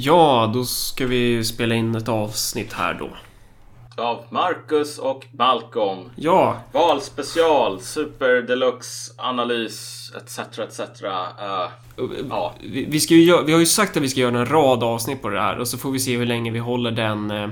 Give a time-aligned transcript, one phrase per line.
[0.00, 3.10] Ja, då ska vi spela in ett avsnitt här då.
[4.02, 6.10] Av Marcus och Malcolm.
[6.16, 10.38] Ja, Valspecial, super deluxe analys etc.
[10.58, 10.80] etc.
[10.80, 12.54] Uh, ja.
[12.60, 15.22] vi, vi, ska ju, vi har ju sagt att vi ska göra en rad avsnitt
[15.22, 17.30] på det här och så får vi se hur länge vi håller den...
[17.30, 17.48] Eh,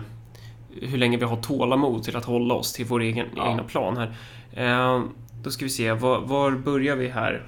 [0.80, 3.50] hur länge vi har tålamod till att hålla oss till vår egen, Ja.
[3.50, 4.14] egna plan här.
[4.52, 5.02] Eh,
[5.42, 7.46] då ska vi se, var, var börjar vi här?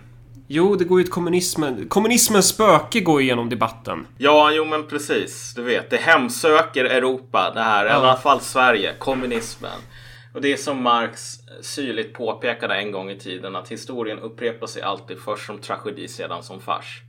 [0.50, 1.88] Jo, det går ju ett kommunismen...
[1.88, 4.06] Kommunismens spöke går igenom debatten.
[4.18, 5.52] ja, jo men precis.
[5.56, 7.50] Du vet, det hemsöker Europa.
[7.54, 7.94] Det här, i Ja.
[7.94, 8.94] alla fall Sverige.
[8.98, 9.80] Kommunismen.
[10.34, 11.20] Och det är som Marx
[11.62, 16.42] syrligt påpekade en gång i tiden att historien upprepar sig alltid först som tragedi sedan
[16.42, 17.02] som fars.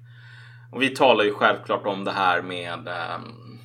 [0.72, 3.60] Och vi talar ju självklart om det här med ehm,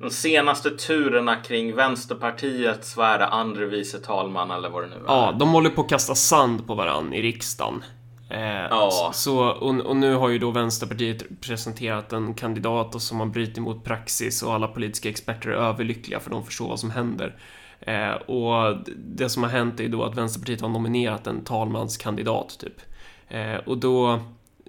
[0.00, 4.94] de senaste turerna kring Vänsterpartiets, vad är det, andre vice talman eller vad det nu
[4.94, 5.00] är.
[5.06, 7.84] Ja, de håller på att kasta sand på varann i riksdagen.
[8.30, 9.10] Eh, Ja.
[9.14, 13.58] så, och, och nu har ju då Vänsterpartiet presenterat en kandidat och som har brutit
[13.58, 17.36] mot praxis och alla politiska experter är överlyckliga för de förstår vad som händer.
[17.80, 22.58] Eh, och det som har hänt är ju då att Vänsterpartiet har nominerat en talmanskandidat
[22.60, 22.80] typ.
[23.28, 24.20] Eh, och då,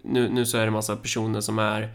[0.03, 1.89] nu, nu så är det massa personer som är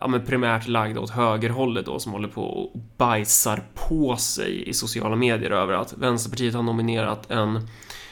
[0.00, 4.72] ja, men primärt lagda åt högerhållet då som håller på och bajsar på sig i
[4.72, 7.68] sociala medier över att Vänsterpartiet har nominerat en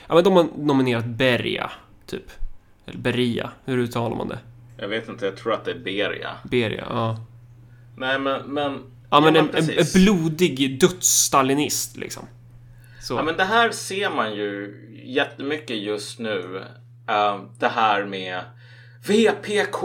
[0.08, 1.70] Ja men de har nominerat Beria,
[2.06, 2.41] typ.
[2.86, 4.38] Eller Beria, hur uttalar man det?
[4.76, 6.30] Jag vet inte, jag tror att det är Beria.
[6.44, 7.16] Beria, ja.
[7.96, 8.78] Nej men, men...
[9.10, 12.26] Ja men en, en, en blodig dödsstalinist liksom.
[13.00, 13.14] Så.
[13.14, 16.64] Ja men det här ser man ju jättemycket just nu.
[17.08, 18.40] Eh, det här med
[19.06, 19.80] VPK,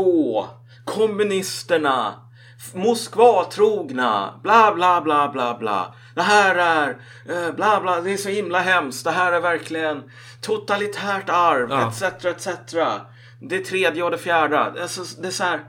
[0.86, 2.27] kommunisterna,
[2.59, 5.94] F- Moskva-trogna, bla bla bla bla bla.
[6.16, 6.89] Det här är
[7.30, 9.03] eh, bla bla, det är så himla hemskt.
[9.03, 10.03] Det här är verkligen
[10.41, 11.88] totalitärt arv, Ja.
[11.89, 12.47] etc etc.
[13.41, 14.59] Det tredje och det fjärde.
[14.59, 15.59] Alltså, det är så här.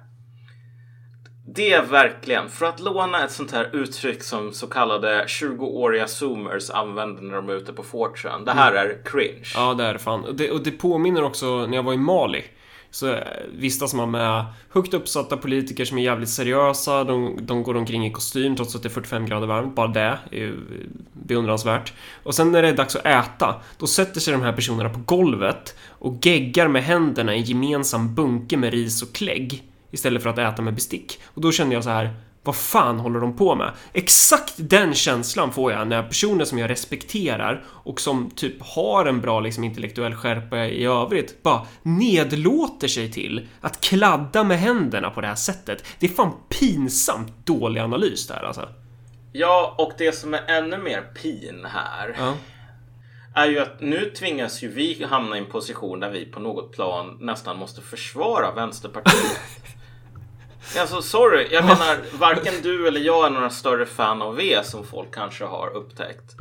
[1.54, 6.70] Det är verkligen, för att låna ett sånt här uttryck som så kallade 20-åriga zoomers
[6.70, 8.44] använder när de är ute på 4chan.
[8.44, 9.44] Det här är cringe.
[9.54, 10.24] Ja, det är det fan.
[10.24, 12.44] Och det, och det påminner också, när jag var i Mali,
[12.90, 13.22] så eh,
[13.52, 17.04] vistas man med högt uppsatta politiker som är jävligt seriösa.
[17.04, 19.74] De, de går omkring i kostym trots att det är 45 grader varmt.
[19.74, 20.56] Bara det är ju
[21.12, 21.92] beundransvärt.
[22.22, 25.00] Och sen när det är dags att äta, då sätter sig de här personerna på
[25.06, 30.30] golvet och geggar med händerna i en gemensam bunke med ris och klägg istället för
[30.30, 31.20] att äta med bestick.
[31.24, 32.14] Och då kände jag så här,
[32.48, 33.72] vad fan håller de på med?
[33.92, 39.20] Exakt den känslan får jag när personer som jag respekterar och som typ har en
[39.20, 45.20] bra liksom, intellektuell skärpa i övrigt bara nedlåter sig till att kladda med händerna på
[45.20, 45.84] det här sättet.
[45.98, 48.68] Det är fan pinsamt dålig analys där alltså.
[49.32, 52.34] Ja, och det som är ännu mer pin här Ja.
[53.34, 56.72] är ju att nu tvingas ju vi hamna i en position där vi på något
[56.72, 59.40] plan nästan måste försvara Vänsterpartiet.
[60.80, 64.86] Alltså sorry, jag menar varken du eller jag är några större fan av V som
[64.86, 66.34] folk kanske har upptäckt.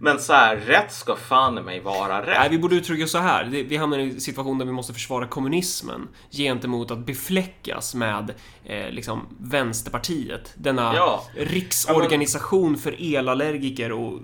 [0.00, 2.52] Men så här, rätt ska fan i mig vara Nej, rätt.
[2.52, 3.44] vi borde uttrycka så här.
[3.44, 8.90] Vi hamnar i en situation där vi måste försvara kommunismen gentemot att befläckas med eh,
[8.90, 10.52] liksom Vänsterpartiet.
[10.54, 11.24] Denna Ja.
[11.36, 14.18] riksorganisation för elallergiker och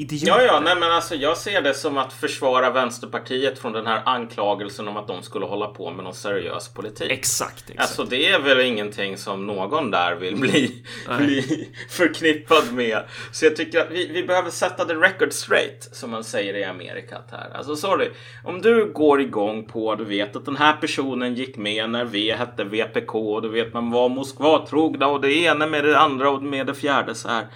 [0.00, 0.26] idioter.
[0.26, 4.02] Ja, ja, nej men alltså jag ser det som att försvara Vänsterpartiet från den här
[4.04, 7.10] anklagelsen om att de skulle hålla på med någon seriös politik.
[7.10, 7.80] Exakt, exakt.
[7.80, 11.26] Alltså det är väl ingenting som någon där vill bli, Nej.
[11.26, 13.02] bli förknippad med.
[13.32, 16.64] Så jag tycker att vi, vi behöver sätta the record straight som man säger i
[16.64, 17.50] Amerika här.
[17.54, 18.10] Alltså sorry,
[18.44, 22.34] om du går igång på, du vet att den här personen gick med när V
[22.38, 26.42] hette VPK och du vet man var Moskva-trogna och det ena med det andra och
[26.42, 27.46] med det fjärde så här.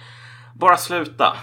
[0.53, 1.37] Bara sluta.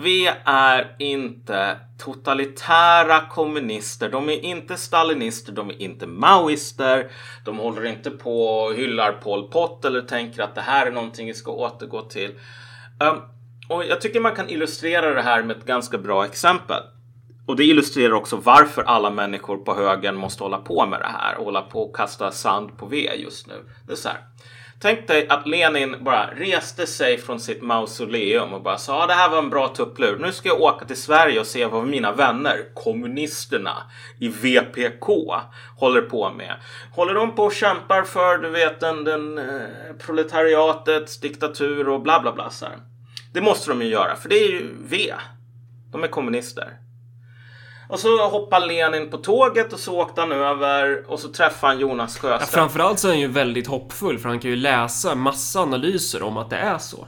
[0.00, 4.10] Vi är inte totalitära kommunister.
[4.10, 5.52] De är inte stalinister.
[5.52, 7.10] De är inte maoister.
[7.44, 11.26] De håller inte på och hyllar Pol Pot eller tänker att det här är någonting
[11.26, 12.30] vi ska återgå till.
[13.00, 13.22] Um,
[13.68, 16.82] och jag tycker man kan illustrera det här med ett ganska bra exempel.
[17.46, 21.36] Och det illustrerar också varför alla människor på högen måste hålla på med det här
[21.38, 23.64] och hålla på och kasta sand på V just nu.
[23.86, 24.18] Det är så här.
[24.80, 29.12] Tänk dig att Lenin bara reste sig från sitt mausoleum och bara sa ah, det
[29.12, 30.18] här var en bra tupplur.
[30.18, 33.76] Nu ska jag åka till Sverige och se vad mina vänner, kommunisterna
[34.20, 35.06] i VPK,
[35.76, 36.54] håller på med.
[36.92, 39.44] Håller de på och kämpar för, du vet, den, den eh,
[39.98, 42.50] proletariatets diktatur och bla bla bla.
[42.50, 42.78] Så här.
[43.32, 45.14] Det måste de ju göra, för det är ju V.
[45.92, 46.87] De är kommunister.
[47.88, 51.80] Och så hoppade Lenin på tåget och så åkte han över och så träffade han
[51.80, 52.50] Jonas Ja, Sjöstedt.
[52.52, 56.36] framförallt så är han ju väldigt hoppfull för han kan ju läsa massa analyser om
[56.36, 57.06] att det är så.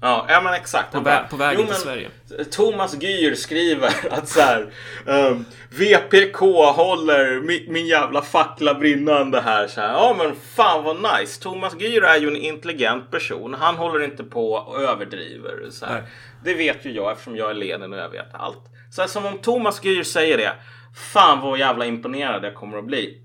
[0.00, 0.92] Ja, ja men exakt.
[0.92, 2.08] På, vä på vägen "Jo, till Sverige.
[2.50, 4.72] Thomas Gyer skriver att så här,
[5.06, 6.36] ehm, VPK
[6.76, 9.66] håller min, min jävla fackla brinnande här.
[9.66, 9.92] Så här.
[9.92, 11.42] Ja men fan vad nice.
[11.42, 13.54] Thomas Gyer är ju en intelligent person.
[13.58, 15.70] Han håller inte på och överdriver.
[15.70, 16.02] Så här.
[16.44, 18.64] Det vet ju jag eftersom jag är Lenin och jag vet allt.
[18.90, 20.52] Så här, som om Thomas Gyer säger det.
[20.94, 23.22] Fan vad jävla imponerad jag kommer att bli.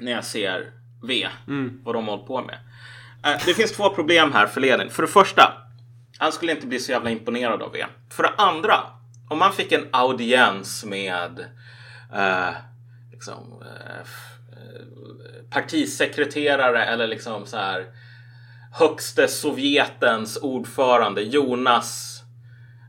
[0.00, 0.70] När jag ser
[1.08, 1.28] V.
[1.84, 2.58] Vad de håller på med.
[3.24, 4.90] Eh, Det finns två problem här för Lenin.
[4.90, 5.52] För det första.
[6.18, 7.84] Han skulle inte bli så jävla imponerad av V.
[8.10, 8.74] För det andra.
[9.30, 11.40] Om man fick en audiens med
[12.14, 12.54] eh,
[13.12, 14.00] liksom, eh,
[14.52, 14.86] eh,
[15.50, 17.86] partisekreterare eller liksom så här
[18.72, 22.15] högste Sovjetens ordförande Jonas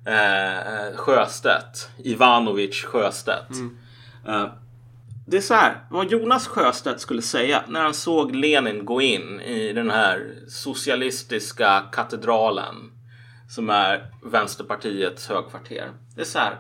[0.08, 1.90] Eh, eh, Sjöstedt.
[1.98, 3.50] Ivanovic Sjöstedt.
[3.52, 3.78] Mm.
[4.28, 4.50] Eh,
[5.28, 9.42] det är så här, vad Jonas Sjöstedt skulle säga när han såg Lenin gå in
[9.42, 12.76] i den här socialistiska katedralen
[13.50, 15.92] som är Vänsterpartiets högkvarter.
[16.16, 16.58] Det är så här,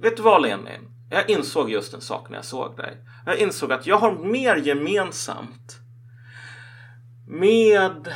[0.00, 0.90] vet du vad Lenin?
[1.10, 2.96] Jag insåg just en sak när jag såg dig.
[3.26, 5.78] Jag insåg att jag har mer gemensamt
[7.28, 8.14] med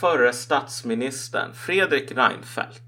[0.00, 2.80] förre statsministern Fredrik Reinfeldt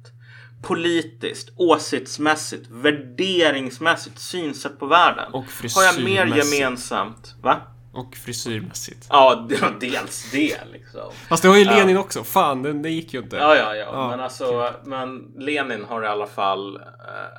[0.62, 5.32] politiskt, åsiktsmässigt, värderingsmässigt, synsätt på världen.
[5.32, 5.44] Och
[5.74, 7.34] har jag mer gemensamt.
[7.42, 7.60] Va?
[7.92, 9.06] Och frisyrmässigt.
[9.10, 11.10] Ja, det dels det liksom.
[11.28, 12.24] Fast det har ju Lenin också.
[12.24, 13.36] Fan, det, det gick ju inte.
[13.36, 13.84] Ja, ja, ja.
[13.92, 16.82] Ja, men alltså, men Lenin har i alla fall eh,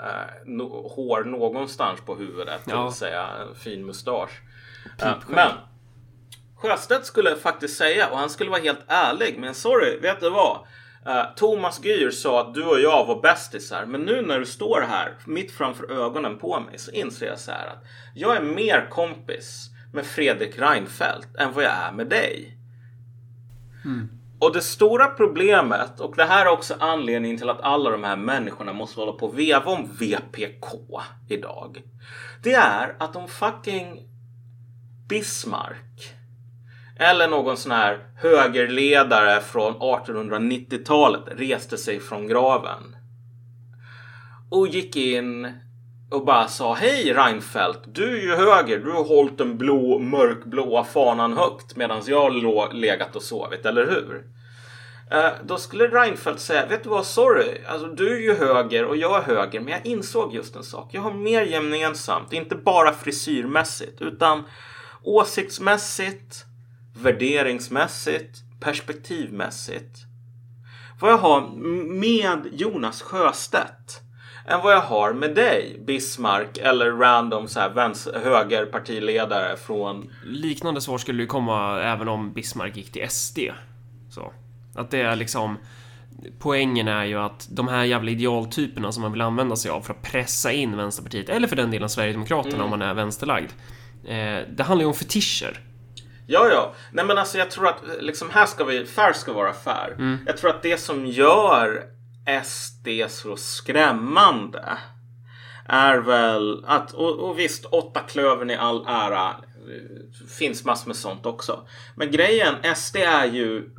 [0.10, 2.62] eh, no, hår någonstans på huvudet.
[2.66, 2.84] Det Ja.
[2.86, 4.42] vill säga en fin mustasch.
[5.02, 5.36] Eh, Pipskägg.
[5.36, 5.52] men
[6.58, 10.58] Sjöstedt skulle faktiskt säga, och han skulle vara helt ärlig, men sorry, vet du vad?
[11.06, 14.82] Eh, Thomas Gyer sa att du och jag var bästisar, men nu när du står
[14.82, 17.84] här mitt framför ögonen på mig så inser jag så här att
[18.16, 22.58] jag är mer kompis med Fredrik Reinfeldt än vad jag är med dig.
[24.40, 28.18] Och det stora problemet, och det här är också anledningen till att alla de här
[28.18, 31.82] människorna måste hålla på och veva om VPK idag.
[32.44, 34.10] Det är att de fucking
[35.10, 36.17] Bismarck
[37.00, 42.96] eller någon sån här högerledare från 1890-talet reste sig från graven.
[44.52, 45.54] Och gick in
[46.12, 48.80] och bara sa Hej Reinfeldt, du är ju höger.
[48.80, 53.86] Du har hållit den blå, mörkblåa fanan högt medan jag har legat och sovit, eller
[53.86, 54.24] hur?
[55.12, 58.98] Eh, då skulle Reinfeldt säga, vet du vad, sorry, alltså du är ju höger och
[58.98, 60.90] jag är höger, men jag insåg just en sak.
[60.92, 64.44] Jag har mer gemensamt, inte bara frisyrmässigt, utan
[65.04, 66.46] åsiktsmässigt,
[67.02, 69.98] värderingsmässigt, perspektivmässigt.
[71.00, 71.42] Vad jag har
[72.00, 74.02] med Jonas Sjöstedt
[74.48, 80.10] än vad jag har med dig, Bismarck eller random så här vänster, högerpartiledare från...
[80.26, 83.40] Liknande svar skulle ju komma även om Bismarck gick till SD.
[84.10, 84.34] Så.
[84.76, 85.58] Att det är liksom...
[86.40, 89.94] Poängen är ju att de här jävla idealtyperna som man vill använda sig av för
[89.94, 93.52] att pressa in Vänsterpartiet, eller för den delen Sverigedemokraterna om man är vänsterlagd.
[94.06, 95.60] Eh, det handlar ju om fetischer.
[96.28, 96.74] Ja, ja.
[96.92, 99.96] Nej, men alltså jag tror att liksom här ska vi, fair ska vara fair.
[100.26, 101.84] Jag tror att det som gör
[102.44, 104.78] SD så skrämmande
[105.66, 109.36] är väl att, och, och visst, åtta klövern i all ära,
[110.40, 111.68] finns massor med sånt också.
[111.96, 113.70] Men grejen, SD är ju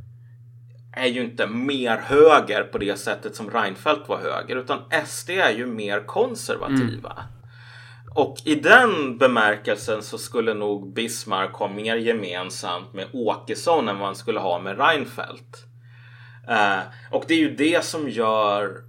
[0.93, 5.51] är ju inte mer höger på det sättet som Reinfeldt var höger, utan SD är
[5.51, 7.25] ju mer konservativa.
[8.15, 14.07] Och i den bemärkelsen så skulle nog Bismarck ha mer gemensamt med Åkesson än vad
[14.07, 15.65] han skulle ha med Reinfeldt.
[16.49, 16.79] Eh,
[17.11, 18.89] och det är ju det som gör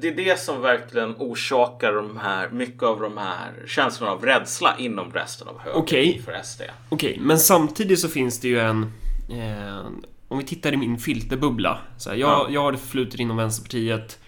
[0.00, 4.74] det är det som verkligen orsakar de här, mycket av de här känslorna av rädsla
[4.78, 6.22] inom resten av högern Okej.
[6.24, 6.62] för SD.
[6.88, 8.92] Okej, men samtidigt så finns det ju en...
[9.30, 9.86] Eh,
[10.28, 11.78] om vi tittar i min filterbubbla.
[11.98, 12.46] Så här, jag, Ja.
[12.50, 14.18] jag har det förflutet inom Vänsterpartiet.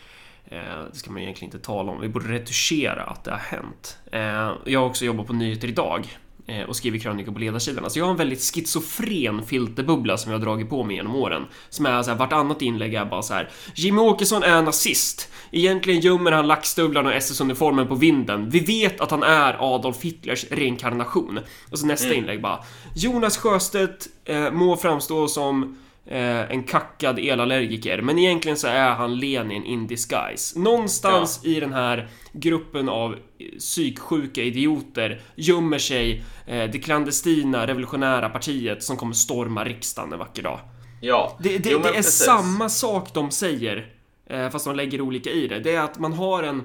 [0.51, 2.01] Eh, det ska man egentligen inte tala om.
[2.01, 3.99] Vi borde retuschera att det har hänt.
[4.13, 6.07] Eh, jag har också jobbat på Nyheter Idag
[6.47, 7.85] eh, och skrivit krönikor på ledarsidan.
[7.85, 11.47] Alltså jag har en väldigt schizofren filterbubbla som jag har dragit på mig genom åren.
[11.69, 13.51] Som är så här, vartannat inlägg är bara så här.
[13.75, 15.33] Jimmy Åkesson är nazist.
[15.51, 18.51] Egentligen gömmer han lackstövlarna och SS-uniformen på vinden.
[18.51, 21.41] Vi vet att han är Adolf Hitlers reinkarnation.
[21.71, 22.59] Och så nästa inlägg bara.
[22.95, 25.77] Jonas Sjöstedt eh, må framstå som
[26.09, 30.59] eh, en kackad elallergiker, men egentligen så är han Lenin in disguise.
[30.59, 33.17] Någonstans i den här gruppen av
[33.59, 40.43] psyksjuka idioter gömmer sig eh, det klandestina revolutionära partiet som kommer storma riksdagen en vacker
[40.43, 40.61] dag.
[41.01, 42.25] Ja, Det, det, Jo, det är precis.
[42.25, 43.93] samma sak de säger,
[44.27, 45.61] eh, fast de lägger olika i det.
[45.61, 46.65] Det är att man har en,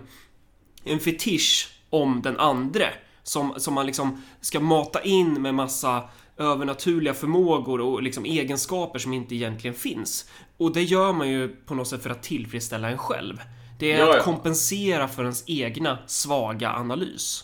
[0.83, 2.89] en fetisch om den andre
[3.23, 6.03] som, som man liksom ska mata in med massa
[6.37, 10.29] övernaturliga förmågor och liksom egenskaper som inte egentligen finns.
[10.57, 13.41] Och det gör man ju på något sätt för att tillfredsställa en själv.
[13.79, 14.23] Det är Ja, att ja.
[14.23, 17.43] kompensera för ens egna svaga analys.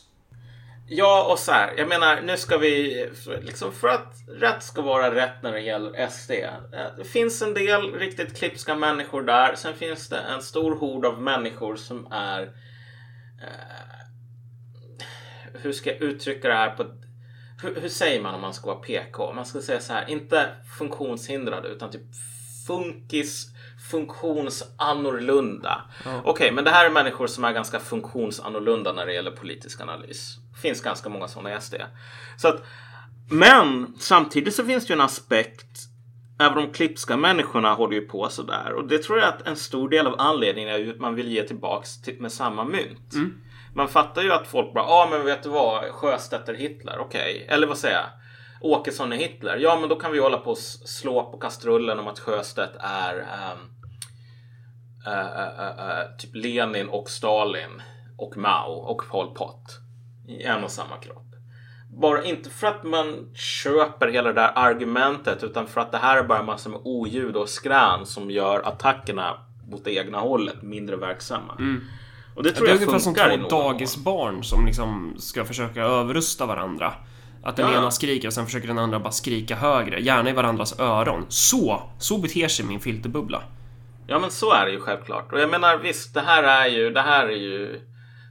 [0.91, 1.73] Ja, och så här.
[1.77, 3.05] Jag menar, nu ska vi...
[3.41, 6.31] Liksom för att rätt ska vara rätt när det gäller SD.
[6.31, 6.49] eh,
[6.97, 9.55] Det finns en del riktigt klipska människor där.
[9.55, 12.41] Sen finns det en stor hord av människor som är...
[13.41, 14.05] Eh,
[15.61, 16.83] hur ska jag uttrycka det här på...
[16.83, 17.05] ett-
[17.61, 19.33] Hur, hur säger man om man ska vara PK?
[19.33, 22.01] Man ska säga så här, inte funktionshindrade utan typ
[22.67, 23.47] funkis
[23.91, 25.81] funktionsannorlunda.
[26.23, 30.37] Okej, men det här är människor som är ganska funktionsannorlunda när det gäller politisk analys.
[30.53, 31.75] Det finns ganska många sådana i SD.
[32.37, 32.63] Så att,
[33.29, 35.89] men samtidigt så finns det ju en aspekt
[36.41, 38.73] Även de klipska människorna håller ju på sådär.
[38.73, 41.43] Och det tror jag att en stor del av anledningen är att man vill ge
[41.43, 43.13] tillbaks till, med samma mynt.
[43.75, 46.99] Man fattar ju att folk bara, ja ah, men vet du vad, Sjöstedt är Hitler,
[46.99, 47.45] okej.
[47.49, 48.09] Eller vad säger jag?
[48.61, 49.57] Åkesson är Hitler.
[49.57, 53.15] Ja men då kan vi hålla på och slå på kastrullen om att Sjöstedt är
[53.15, 53.69] ehm,
[55.05, 57.81] eh, eh, eh, eh, typ Lenin och Stalin
[58.17, 59.79] och Mao och Pol Pot
[60.27, 61.25] i en och samma kropp.
[61.89, 66.17] Bara inte för att man köper hela det där argumentet utan för att det här
[66.17, 70.95] är bara massor med oljud och skrän som gör attackerna mot det egna hållet mindre
[70.95, 71.55] verksamma.
[71.59, 71.81] Mm.
[72.39, 75.81] Och det tror Det är jag som funkar i två dagisbarn som liksom ska försöka
[75.83, 76.93] överrusta varandra.
[77.43, 77.77] Att den Ja.
[77.77, 81.25] ena skriker och sen försöker den andra bara skrika högre, gärna i varandras öron.
[81.29, 83.41] Så, så beter sig min filterbubbla.
[84.07, 85.33] Ja men så är det ju självklart.
[85.33, 87.81] Och jag menar visst, det här är ju, det här är ju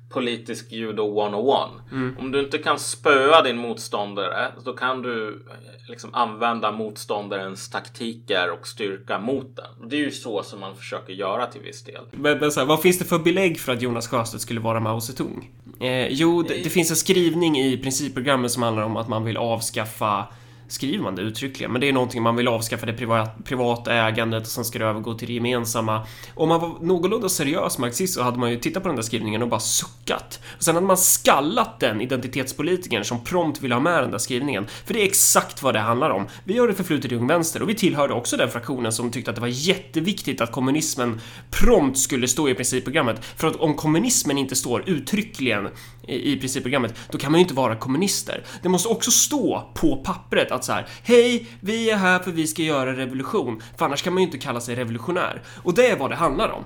[0.08, 1.70] politisk judo 101.
[2.18, 8.50] Om du inte kan spöa din motståndare då kan du eh, liksom använda motståndarens taktiker
[8.50, 9.88] och styrka mot den.
[9.88, 12.02] Det är ju så som man försöker göra till viss del.
[12.10, 14.80] Men, men så här, vad finns det för belägg för att Jonas Sjöstedt skulle vara
[14.80, 15.50] Mao Zedong?
[15.80, 19.36] Eh, jo, det, det finns en skrivning i principprogrammet som handlar om att man vill
[19.36, 20.26] avskaffa
[20.68, 21.72] Skriver man det uttryckligen?
[21.72, 24.84] Men det är någonting man vill avskaffa det privat, privata ägandet och sen ska det
[24.84, 26.06] övergå till det gemensamma.
[26.34, 29.42] Om man var någorlunda seriös marxist så hade man ju tittat på den där skrivningen
[29.42, 30.40] och bara suckat.
[30.56, 34.66] Och sen hade man skallat den identitetspolitikern som prompt ville ha med den där skrivningen.
[34.84, 36.26] För det är exakt vad det handlar om.
[36.44, 39.30] Vi har det förflutet i Ung Vänster och vi tillhörde också den fraktionen som tyckte
[39.30, 41.20] att det var jätteviktigt att kommunismen
[41.50, 43.24] prompt skulle stå i principprogrammet.
[43.24, 45.68] För att om kommunismen inte står uttryckligen
[46.08, 48.44] i, i principprogrammet, då kan man ju inte vara kommunister.
[48.62, 52.46] Det måste också stå på pappret att så här, hej, vi är här för vi
[52.46, 53.62] ska göra revolution.
[53.76, 55.42] För annars kan man ju inte kalla sig revolutionär.
[55.62, 56.64] Och det är vad det handlar om.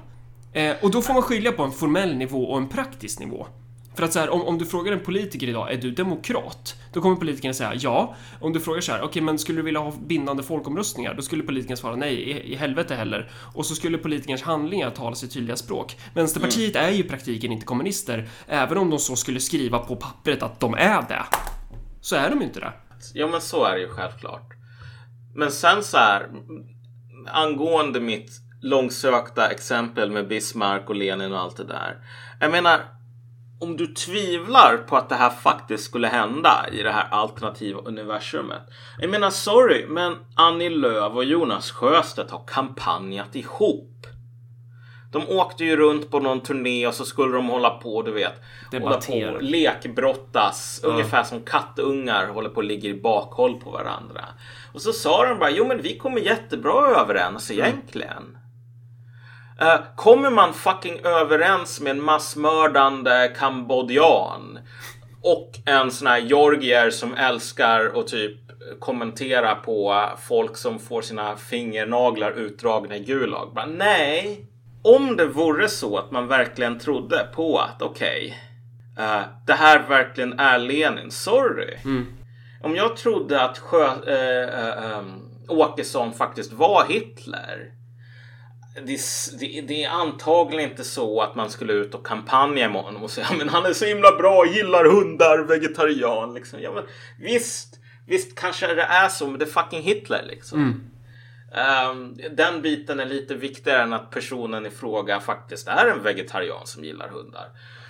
[0.52, 3.46] Eh, och då får man skilja på en formell nivå och en praktisk nivå.
[3.94, 6.74] För att så här, om, om du frågar en politiker idag, är du demokrat?
[6.92, 8.14] Då kommer politikern säga ja.
[8.40, 11.14] Om du frågar så här, okej men skulle du vilja ha bindande folkomröstningar?
[11.14, 13.30] Då skulle politikern svara nej, i, i helvete heller.
[13.54, 15.96] Och så skulle politikerns handlingar tala sitt tydliga språk.
[16.14, 20.42] Vänsterpartiet är ju i praktiken inte kommunister, även om de så skulle skriva på pappret
[20.42, 21.22] att de är det.
[22.00, 22.72] Så är de inte det.
[23.14, 24.48] Ja men så är det ju självklart.
[25.34, 26.28] Men sen så här
[27.26, 28.30] angående mitt
[28.62, 31.96] långsökta exempel med Bismarck och Lenin och allt det där.
[32.40, 32.80] Jag menar
[33.60, 38.62] om du tvivlar på att det här faktiskt skulle hända i det här alternativa universumet.
[38.98, 44.06] Jag menar sorry men Annie Lööf och Jonas Sjöstedt har kampanjat ihop.
[45.12, 48.32] De åkte ju runt på någon turné och så skulle de hålla på, du vet.
[48.72, 49.30] Hålla Debattera.
[49.30, 50.80] på och lekbrottas.
[50.84, 54.24] Ungefär som kattungar håller på och ligger i bakhåll på varandra.
[54.74, 58.38] Och så sa de bara, jo men vi kommer jättebra överens egentligen.
[59.60, 64.58] Eh, kommer man fucking överens med en massmördande kambodjan
[65.22, 68.38] och en sån här georgier som älskar att typ
[68.80, 73.52] kommentera på folk som får sina fingernaglar utdragna i Gulag.
[73.54, 74.46] Bara, nej.
[74.82, 78.38] Om det vore så att man verkligen trodde på att okej,
[78.98, 81.10] eh, det här verkligen är Lenin.
[81.10, 81.76] Sorry.
[82.62, 87.72] Om jag trodde att Sjö, eh, ehm, Åkesson faktiskt var Hitler
[88.74, 89.00] det,
[89.40, 93.10] det, det är antagligen inte så att man skulle ut och kampanja med honom och
[93.10, 96.34] säga men han är så himla bra, gillar hundar, vegetarian.
[96.34, 96.60] Liksom.
[96.62, 96.84] Ja, men,
[97.18, 100.58] visst, visst kanske det är så, men det är fucking Hitler liksom.
[101.54, 106.66] Ehm, den biten är lite viktigare än att personen i fråga faktiskt är en vegetarian
[106.66, 107.48] som gillar hundar.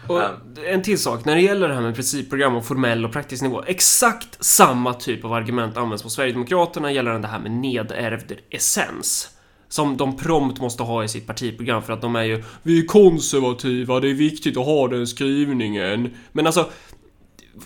[0.09, 0.23] Och
[0.67, 3.63] en till sak, när det gäller det här med principprogram och formell och praktisk nivå.
[3.67, 9.29] Exakt samma typ av argument används på Sverigedemokraterna gällande det här med nedärvd essens.
[9.69, 12.87] Som de prompt måste ha i sitt partiprogram för att de är ju Vi är
[12.87, 16.15] konservativa, det är viktigt att ha den skrivningen.
[16.33, 16.71] Men alltså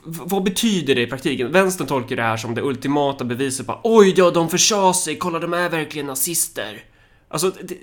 [0.05, 1.52] vad betyder det i praktiken?
[1.52, 5.38] Vänstern tolkar det här som det ultimata beviset på Oj då, de försade sig, kolla
[5.38, 6.85] de är verkligen nazister.
[7.28, 7.76] Alltså, det,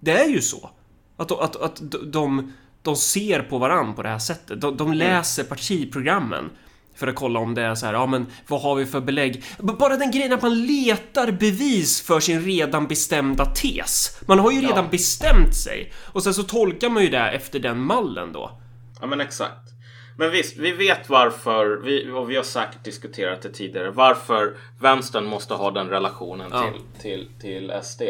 [0.00, 0.70] det är ju så.
[1.16, 1.82] Att, att, att
[2.12, 4.60] de, de ser på varann på det här sättet.
[4.60, 6.50] De, de läser partiprogrammen.
[6.96, 9.44] För att kolla om det är så här, ja men vad har vi för belägg?
[9.58, 14.20] Bara den grejen att man letar bevis för sin redan bestämda tes.
[14.28, 14.68] Man har ju Ja.
[14.68, 15.92] redan bestämt sig.
[16.12, 18.60] Och sen så tolkar man ju det efter den mallen då.
[19.00, 19.73] Ja men exakt.
[20.16, 25.24] Men visst, vi vet varför, vi, och vi har säkert diskuterat det tidigare, varför vänstern
[25.26, 26.62] måste ha den relationen Ja.
[26.72, 28.02] till, till, till SD.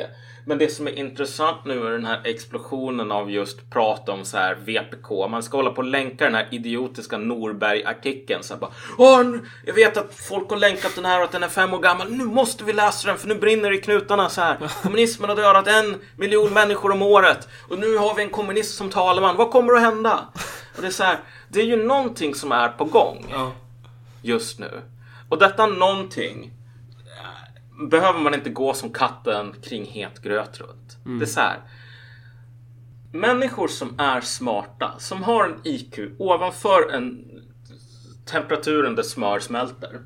[0.47, 4.37] Men det som är intressant nu är den här explosionen av just prat om så
[4.37, 5.29] här VPK.
[5.31, 8.43] Man ska hålla på och länka den här idiotiska Norberg-artikeln.
[8.43, 9.23] Så här bara, Åh,
[9.67, 12.11] jag vet att folk har länkat den här och att den är fem år gammal.
[12.11, 14.57] Nu måste vi läsa den för nu brinner det i knutarna så här.
[14.83, 17.49] Kommunismen har dödat en miljon människor om året.
[17.69, 19.37] Och nu har vi en kommunist som talman.
[19.37, 20.25] Vad kommer att hända?
[20.77, 23.53] Och det är så här, det är ju någonting som är på gång Ja.
[24.23, 24.83] just nu.
[25.29, 26.53] Och detta någonting
[27.07, 30.97] eh, behöver man inte gå som katten kring het gröt runt.
[31.19, 31.61] Det är så här.
[33.13, 37.25] Människor som är smarta, som har en IQ ovanför en
[38.27, 40.01] temperaturen där smör smälter.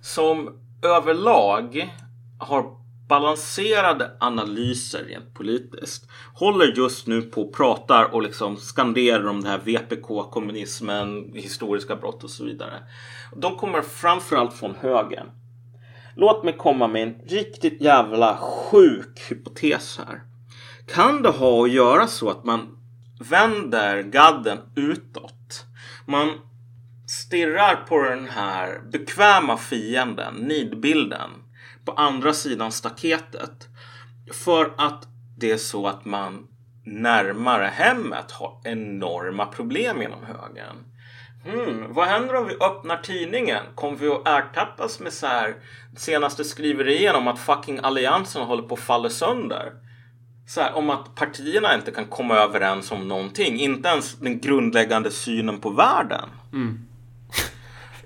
[0.00, 1.94] Som överlag
[2.38, 2.76] har
[3.08, 6.08] balanserade analyser rent politiskt.
[6.34, 11.96] Håller just nu på och pratar och liksom skanderar om det här VPK, kommunismen, historiska
[11.96, 12.74] brott och så vidare.
[13.36, 15.26] De kommer framförallt från högern.
[16.16, 20.22] Låt mig komma med en riktigt jävla sjuk hypotes här.
[20.94, 22.78] Kan det ha att göra så att man
[23.30, 25.64] vänder gadden utåt?
[26.06, 26.28] Man
[27.06, 31.30] stirrar på den här bekväma fienden, nidbilden,
[31.88, 33.68] på andra sidan staketet.
[34.32, 36.46] För att det är så att man
[36.84, 40.76] närmare hemmet har enorma problem inom högern.
[41.44, 43.62] Hmm, vad händer om vi öppnar tidningen?
[43.74, 45.54] Kommer vi att ertappas med så här
[45.96, 49.72] senaste skriverien om att fucking alliansen håller på att falla sönder?
[50.46, 53.60] Så här, om att partierna inte kan komma överens om någonting.
[53.60, 56.28] Inte ens den grundläggande synen på världen.
[56.52, 56.87] Mm.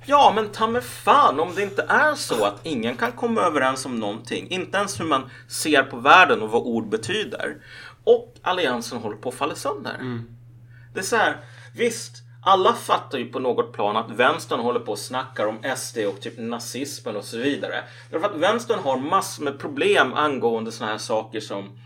[0.06, 3.86] Ja, men ta mig fan om det inte är så att ingen kan komma överens
[3.86, 4.48] om någonting.
[4.50, 7.56] Inte ens hur man ser på världen och vad ord betyder.
[8.04, 9.96] Och alliansen håller på att falla sönder.
[10.94, 11.36] Det är så här,
[11.74, 12.12] visst,
[12.44, 16.20] alla fattar ju på något plan att vänstern håller på och snackar om SD och
[16.20, 17.84] typ nazismen och så vidare.
[18.10, 21.78] Därför att vänstern har massor med problem angående såna här saker som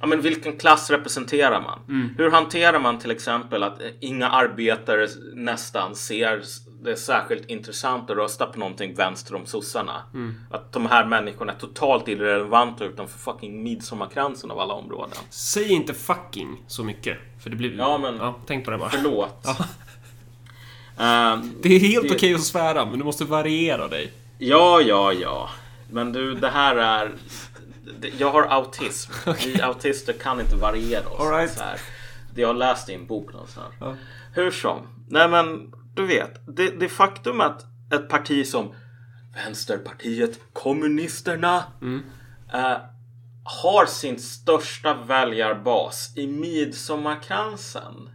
[0.00, 1.78] Ja, men vilken klass representerar man?
[2.18, 6.42] Hur hanterar man till exempel att inga arbetare nästan ser
[6.82, 10.02] det är särskilt intressant att rösta på någonting vänster om sossarna?
[10.50, 15.18] Att de här människorna är totalt irrelevanta utanför fucking midsommarkransen av alla områden.
[15.30, 17.18] Säg inte fucking så mycket.
[17.42, 17.76] För det blir...
[17.78, 18.90] Ja, men- Ja, tänk på det bara.
[18.90, 19.40] Förlåt.
[19.44, 19.56] Ja.
[20.98, 24.12] Ehm, Det är helt Det- okej att svära, men du måste variera dig.
[24.38, 25.50] Ja, ja, ja.
[25.90, 27.12] Men du, det här är...
[28.18, 29.12] Jag har autism.
[29.44, 31.20] Vi autister kan inte variera oss.
[31.20, 31.50] All right.
[31.52, 31.80] så här.
[32.34, 33.74] Det jag har läst i en bok någonstans.
[33.80, 33.94] Ja.
[34.32, 34.78] Hur som.
[35.08, 36.56] Nej men, du vet.
[36.56, 38.74] Det, det faktum att ett parti som
[39.34, 41.64] Vänsterpartiet Kommunisterna
[42.52, 42.76] eh,
[43.44, 48.10] har sin största väljarbas i midsommarkransen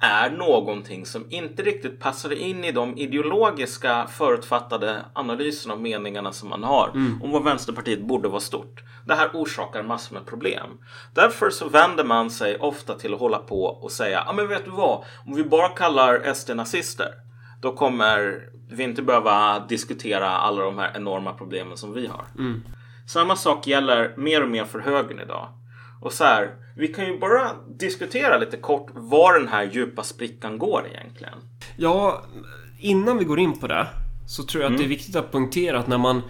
[0.00, 6.48] är någonting som inte riktigt passar in i de ideologiska förutfattade analyserna och meningarna som
[6.48, 6.88] man har
[7.22, 8.82] om vad Vänsterpartiet borde vara stort.
[9.06, 10.68] Det här orsakar massor med problem.
[11.14, 14.64] Därför så vänder man sig ofta till att hålla på och säga, ja men vet
[14.64, 17.08] du vad, om vi bara kallar SD nazister,
[17.62, 22.24] då kommer vi inte behöva diskutera alla de här enorma problemen som vi har.
[23.06, 25.48] Samma sak gäller mer och mer för högern idag.
[26.00, 30.58] Och så här, vi kan ju bara diskutera lite kort var den här djupa sprickan
[30.58, 31.34] går egentligen.
[31.76, 32.24] Ja,
[32.80, 33.86] innan vi går in på det
[34.28, 36.22] så tror jag att det är viktigt att poängtera att när man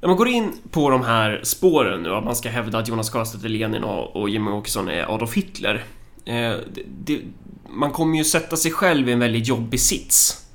[0.00, 3.10] när man går in på de här spåren nu, att man ska hävda att Jonas
[3.10, 5.84] Sjöstedt är Lenin och, och Jimmie Åkesson är Adolf Hitler.
[6.24, 6.34] Eh,
[6.72, 7.20] det, det,
[7.68, 10.46] man kommer ju sätta sig själv i en väldigt jobbig sits.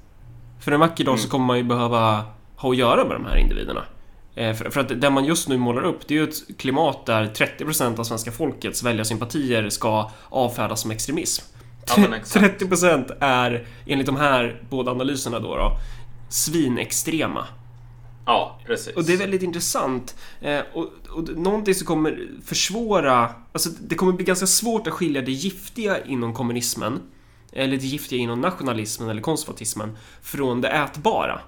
[0.60, 3.38] För en vacker dag så kommer man ju behöva ha att göra med de här
[3.38, 3.84] individerna.
[4.36, 7.26] Eh, för, att det man just nu målar upp, det är ju ett klimat där
[7.26, 11.46] 30% av svenska folkets väljarsympatier ska avfärdas som extremism.
[11.88, 12.62] Ja, men exakt.
[12.62, 15.78] 30% är, enligt de här båda analyserna då, då
[16.30, 17.48] svinextrema.
[18.26, 18.96] Ja, precis.
[18.96, 20.16] Och det är väldigt intressant.
[20.42, 23.30] Eh, och, och någonting som kommer försvåra...
[23.52, 27.00] Alltså det kommer bli ganska svårt att skilja det giftiga inom kommunismen
[27.52, 31.42] eller det giftiga inom nationalismen eller konservatismen från det ätbara.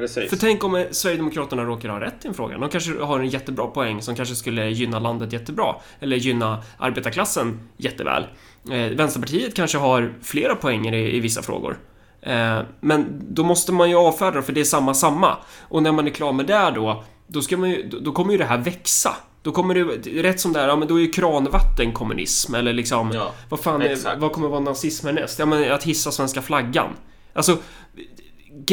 [0.00, 0.30] Precis.
[0.30, 2.58] För tänk om Sverigedemokraterna råkar ha rätt i en fråga.
[2.58, 5.74] De kanske har en jättebra poäng som kanske skulle gynna landet jättebra.
[6.00, 8.26] Eller gynna arbetarklassen jätteväl.
[8.70, 11.78] Eh, Vänsterpartiet kanske har flera poänger i, i vissa frågor.
[12.22, 15.36] Eh, men då måste man ju avfärda det för det är samma samma.
[15.60, 18.38] Och när man är klar med det då, då, ska man ju, då, kommer ju
[18.38, 19.16] det här växa.
[19.42, 22.72] Då kommer det, rätt som det är, ja men då är ju kranvatten kommunism eller
[22.72, 25.38] liksom, Ja, vad fan, är, vad kommer vara nazism härnäst?
[25.38, 26.88] Ja men att hissa svenska flaggan.
[27.32, 27.58] Alltså,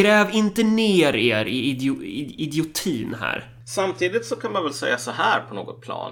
[0.01, 2.03] gräv inte ner er i, idio,
[2.37, 3.53] idiotin här.
[3.65, 6.11] Samtidigt så kan man väl säga så här på något plan.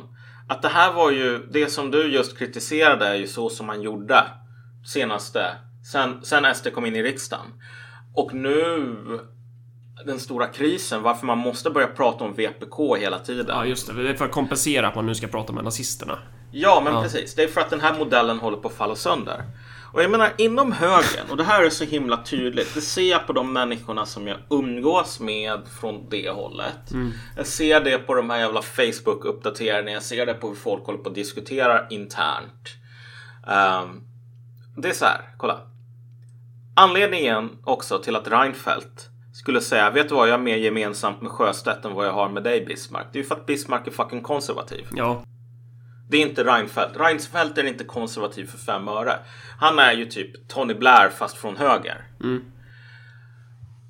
[0.50, 3.82] Att det här var ju, det som du just kritiserade är ju så som man
[3.82, 4.24] gjorde
[4.86, 5.46] senaste,
[5.92, 7.46] sen, sen SD kom in i riksdagen.
[8.16, 8.96] Och nu
[10.06, 13.46] den stora krisen, varför man måste börja prata om VPK hela tiden.
[13.50, 14.04] Ja, just det.
[14.04, 16.20] Det är för att kompensera att man nu ska prata med nazisterna.
[16.52, 17.36] Ja, men precis.
[17.36, 19.44] Det är för att den här modellen håller på att falla sönder.
[19.96, 22.74] Och jag menar inom högern, och det här är så himla tydligt.
[22.74, 26.92] Det ser jag på de människorna som jag umgås med från det hållet.
[27.38, 29.92] Jag ser det på de här jävla Facebook-uppdateringarna.
[29.92, 32.70] Jag ser det på hur folk håller på och diskuterar internt.
[33.48, 34.02] Ehm,
[34.78, 35.60] det är så här, kolla.
[36.76, 41.32] Anledningen också till att Reinfeldt skulle säga, vet du vad, jag har mer gemensamt med
[41.32, 43.08] Sjöstedt än vad jag har med dig Bismarck.
[43.12, 44.88] Det är ju för att Bismarck är fucking konservativ.
[44.96, 45.24] Ja.
[46.10, 47.00] Det är inte Reinfeldt.
[47.00, 49.20] Reinfeldt är inte konservativ för fem öre.
[49.60, 52.06] Han är ju typ Tony Blair fast från höger.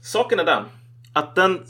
[0.03, 0.63] Saken är den
[1.13, 1.65] att den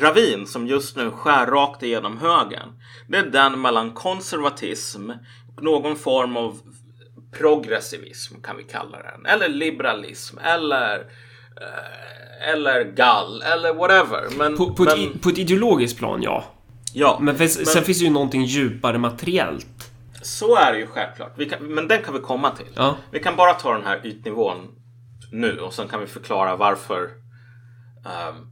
[0.00, 2.68] ravin som just nu skär rakt igenom högern.
[3.08, 5.10] Det är den mellan konservatism
[5.56, 6.60] och någon form av
[7.38, 9.26] progressivism kan vi kalla den.
[9.26, 10.98] Eller liberalism eller
[11.60, 14.38] eh, eller gall eller whatever.
[14.38, 16.44] Men, På, på, men ett, på ett ideologiskt plan, ja.
[16.94, 19.90] Ja, Men, för, sen finns det ju någonting djupare materiellt.
[20.22, 21.50] Så är det ju självklart.
[21.50, 22.66] Kan, men den kan vi komma till.
[22.74, 22.96] Ja.
[23.10, 24.56] Vi kan bara ta den här ytnivån
[25.32, 27.08] nu och sen kan vi förklara varför
[28.06, 28.46] ehm,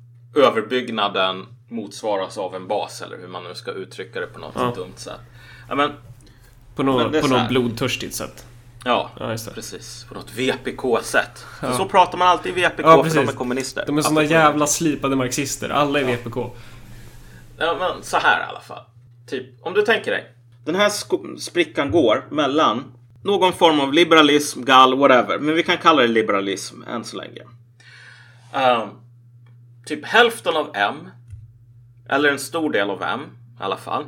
[0.44, 4.72] överbyggnaden motsvaras av en bas eller hur man nu ska uttrycka det på något Ja.
[4.76, 5.20] dumt sätt.
[5.68, 5.90] Ja, men,
[6.76, 8.46] På, Men något på något blodtörstigt sätt.
[8.84, 10.06] ja, Ja, precis.
[10.08, 11.44] På något VPK-sätt.
[11.60, 13.84] För Så pratar man alltid i VPK Ja, för de är kommunister.
[13.86, 15.68] De är Apropå- jävla slipade marxister.
[15.70, 16.50] Alla är VPK.
[17.58, 18.84] Ja, men så här i alla fall.
[19.26, 20.34] Typ, om du tänker dig.
[20.64, 20.90] Den här
[21.38, 22.92] sprickan går mellan
[23.24, 25.38] någon form av liberalism, gall, whatever.
[25.38, 27.42] Men vi kan kalla det liberalism än så länge.
[28.52, 28.88] Ehm,
[29.86, 31.10] typ hälften av M.
[32.08, 33.20] Eller en stor del av M
[33.60, 34.04] i alla fall.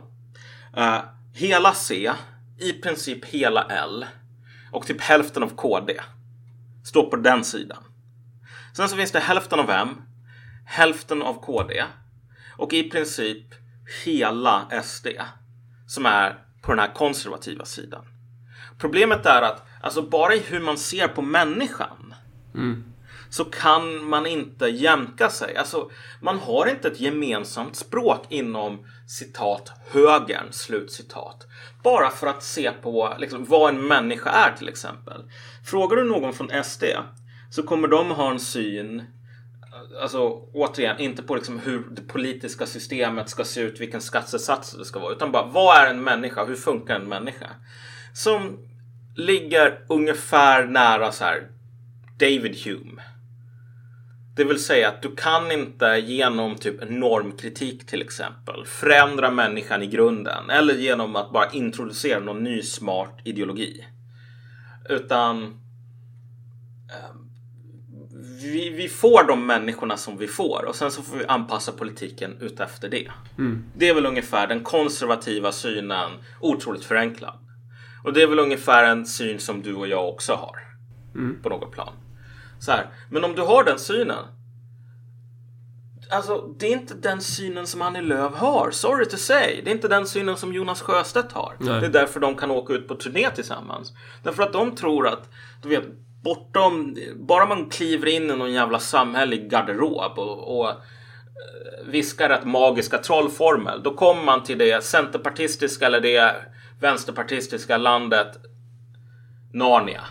[0.77, 0.99] Eh,
[1.35, 2.13] hela C.
[2.59, 4.07] I princip hela L.
[4.73, 6.01] Och typ hälften av KD.
[6.85, 7.83] Står på den sidan.
[8.77, 9.89] Sen så finns det hälften av M.
[10.67, 11.85] Hälften av KD.
[12.61, 13.45] Och i princip
[14.05, 15.07] hela SD
[15.87, 18.05] som är på den här konservativa sidan.
[18.79, 22.15] Problemet är att alltså bara i hur man ser på människan
[23.31, 25.57] så kan man inte jämka sig.
[25.57, 31.47] Alltså, man har inte ett gemensamt språk inom citat högern, slutcitat.
[31.83, 35.23] Bara för att se på liksom, vad en människa är till exempel.
[35.67, 36.85] Frågar du någon från SD
[37.51, 39.05] så kommer de ha en syn
[40.03, 44.85] Alltså återigen, inte på liksom hur det politiska systemet ska se ut, vilken skattesats det
[44.85, 46.45] ska vara, utan bara vad är en människa?
[46.45, 47.47] Hur funkar en människa?
[48.13, 48.59] Som
[49.17, 51.49] ligger ungefär nära så här
[52.19, 53.03] David Hume.
[54.37, 59.87] Det vill säga att du kan inte genom typ normkritik till exempel förändra människan i
[59.87, 63.87] grunden eller genom att bara introducera någon ny smart ideologi.
[64.89, 65.60] Utan
[68.43, 72.37] vi, vi får de människorna som vi får och sen så får vi anpassa politiken
[72.41, 73.11] utefter det.
[73.77, 77.39] Det är väl ungefär den konservativa synen, otroligt förenklad.
[78.05, 80.57] Och det är väl ungefär en syn som du och jag också har.
[81.43, 81.93] På något plan.
[82.61, 82.87] Så här.
[83.11, 84.25] Men om du har den synen.
[86.11, 88.71] Alltså, det är inte den synen som Annie Lööf har.
[88.71, 89.61] Sorry to say.
[89.65, 91.57] Det är inte den synen som Jonas Sjöstedt har.
[91.61, 91.81] Nej.
[91.81, 93.93] Det är därför de kan åka ut på turné tillsammans.
[94.23, 95.29] Därför att de tror att,
[95.63, 95.85] du vet,
[96.23, 100.77] bortom, bara man kliver in i någon jävla samhällelig garderob och, och eh,
[101.87, 103.83] viskar rätt magiska trollformel.
[103.83, 106.35] Då kommer man till det centerpartistiska eller det
[106.81, 108.29] vänsterpartistiska landet
[109.53, 110.05] Narnia.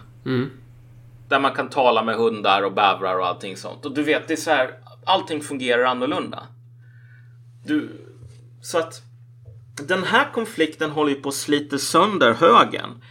[1.27, 3.85] Där man kan tala med hundar och bävrar och allting sånt.
[3.85, 4.71] Och du vet, det är så här,
[5.05, 6.47] allting fungerar annorlunda.
[7.65, 7.89] Du,
[8.61, 9.01] så att
[9.87, 13.03] den här konflikten håller ju på att slita sönder högern.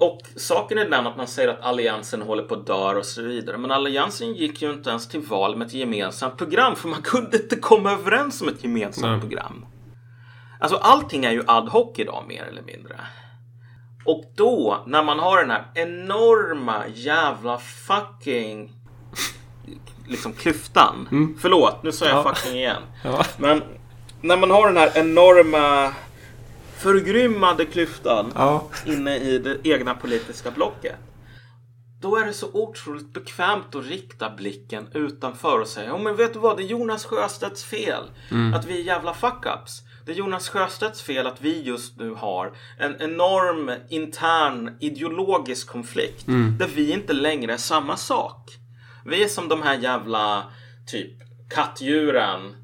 [0.00, 3.22] Och saken är den att man säger att alliansen håller på att dö och så
[3.22, 3.58] vidare.
[3.58, 7.36] Men alliansen gick ju inte ens till val med ett gemensamt program för man kunde
[7.36, 9.20] inte komma överens om ett gemensamt Nej.
[9.20, 9.66] program.
[10.60, 13.00] Alltså allting är ju ad hoc idag mer eller mindre.
[14.04, 18.72] Och då när man har den här enorma jävla fucking
[20.08, 21.08] liksom klyftan.
[21.40, 22.34] Förlåt, nu sa jag Ja.
[22.34, 22.82] fucking igen.
[23.04, 23.24] Ja.
[23.38, 23.62] Men
[24.20, 25.92] när man har den här enorma
[26.82, 28.68] förgrymmade klyftan Ja.
[28.86, 30.94] inne i det egna politiska blocket.
[32.00, 36.32] Då är det så otroligt bekvämt att rikta blicken utanför och säga, ja men vet
[36.32, 38.02] du vad, det är Jonas Sjöstedts fel
[38.54, 39.82] att vi är jävla fuck-ups.
[40.06, 46.26] Det är Jonas Sjöstedts fel att vi just nu har en enorm intern ideologisk konflikt
[46.58, 48.50] där vi inte längre är samma sak.
[49.04, 50.44] Vi är som de här jävla
[50.86, 51.12] typ
[51.54, 52.54] kattdjuren.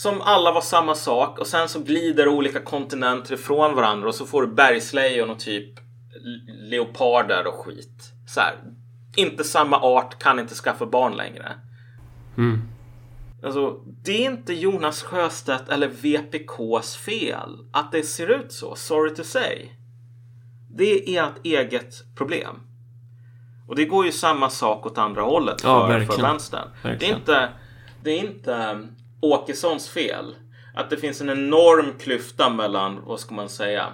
[0.00, 4.26] Som alla var samma sak och sen så glider olika kontinenter ifrån varandra och så
[4.26, 5.80] får du bergslejon och typ
[6.70, 8.12] leoparder och skit.
[8.26, 8.54] Så här,
[9.16, 11.52] inte samma art, kan inte skaffa barn längre.
[12.38, 12.60] Mm.
[13.42, 18.74] Alltså, det är inte Jonas Sjöstedt eller VPKs fel att det ser ut så.
[18.74, 19.68] Sorry to say.
[20.70, 22.60] Det är ert eget problem.
[23.68, 26.20] Och det går ju samma sak åt andra hållet Ja, för, verkligen.
[26.20, 26.68] för vänstern.
[26.82, 27.48] Det är inte,
[28.02, 28.86] det är inte
[29.20, 30.34] Åkessons fel
[30.74, 33.86] att det finns en enorm klyfta mellan, vad ska man säga,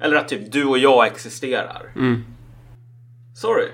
[0.00, 1.92] eller att typ du och jag existerar.
[1.96, 2.24] Mm.
[3.34, 3.68] Sorry.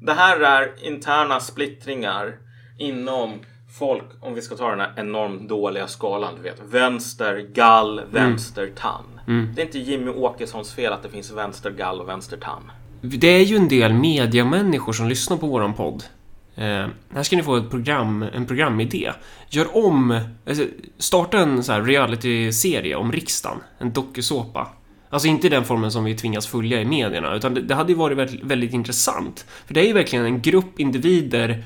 [0.00, 2.36] Det här är interna splittringar
[2.78, 3.32] inom
[3.78, 6.62] folk, om vi ska ta den här enormt dåliga skalan, du vet.
[6.70, 9.20] Vänster, gall, vänster, tann.
[9.54, 12.70] Det är inte Jimmy Åkessons fel att det finns vänster, gall och vänster, tann.
[13.00, 16.04] Det är ju en del mediamänniskor som lyssnar på våran podd.
[16.56, 19.12] Eh, här ska ni få ett program, en programidé.
[19.48, 20.64] Gör om, alltså,
[20.98, 23.58] starta en så här reality-serie om riksdagen.
[23.78, 24.68] En dokusåpa.
[25.10, 27.92] Alltså inte i den formen som vi tvingas följa i medierna, utan det, det hade
[27.92, 29.46] ju varit väldigt, väldigt intressant.
[29.66, 31.64] För det är ju verkligen en grupp individer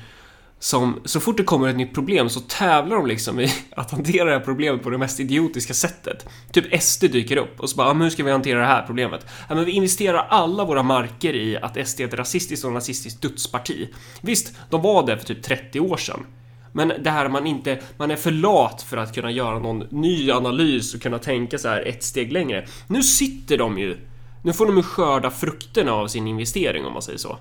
[0.63, 4.25] som så fort det kommer ett nytt problem så tävlar de liksom i att hantera
[4.25, 6.29] det här problemet på det mest idiotiska sättet.
[6.51, 8.83] Typ SD dyker upp och så bara, ah, men hur ska vi hantera det här
[8.87, 9.25] problemet?
[9.49, 13.21] Ja, men vi investerar alla våra marker i att SD är ett rasistiskt och nazistiskt
[13.21, 13.89] dödsparti.
[14.21, 16.25] Visst, de var det för typ 30 år sedan.
[16.71, 20.31] Men det här man inte, man är för lat för att kunna göra någon ny
[20.31, 22.67] analys och kunna tänka så här ett steg längre.
[22.87, 23.97] Nu sitter de ju,
[24.43, 27.37] nu får de ju skörda frukterna av sin investering om man säger så.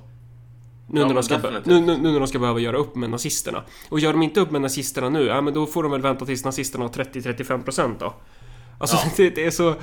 [0.92, 3.10] Nu, Ja, när de ska, nu, nu, nu när de ska behöva göra upp med
[3.10, 3.62] nazisterna.
[3.88, 6.26] Och gör de inte upp med nazisterna nu, ja men då får de väl vänta
[6.26, 8.14] tills nazisterna har 30-35% då.
[8.78, 9.10] Alltså Ja.
[9.16, 9.74] det, det är så...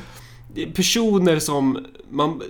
[0.54, 2.42] det är Personer som man...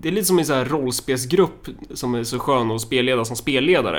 [0.00, 3.36] Det är lite som en sån här rollspelsgrupp som är så skön att spelleda som
[3.36, 3.98] spelledare.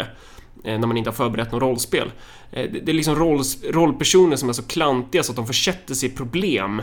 [0.64, 2.12] eh, När man inte har förberett något rollspel.
[2.52, 5.94] Eh, Det det är liksom roll, rollpersoner som är så klantiga så att de försätter
[5.96, 6.82] sig i problem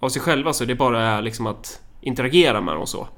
[0.00, 3.08] av sig själva så det bara är liksom att interagera med dem och så.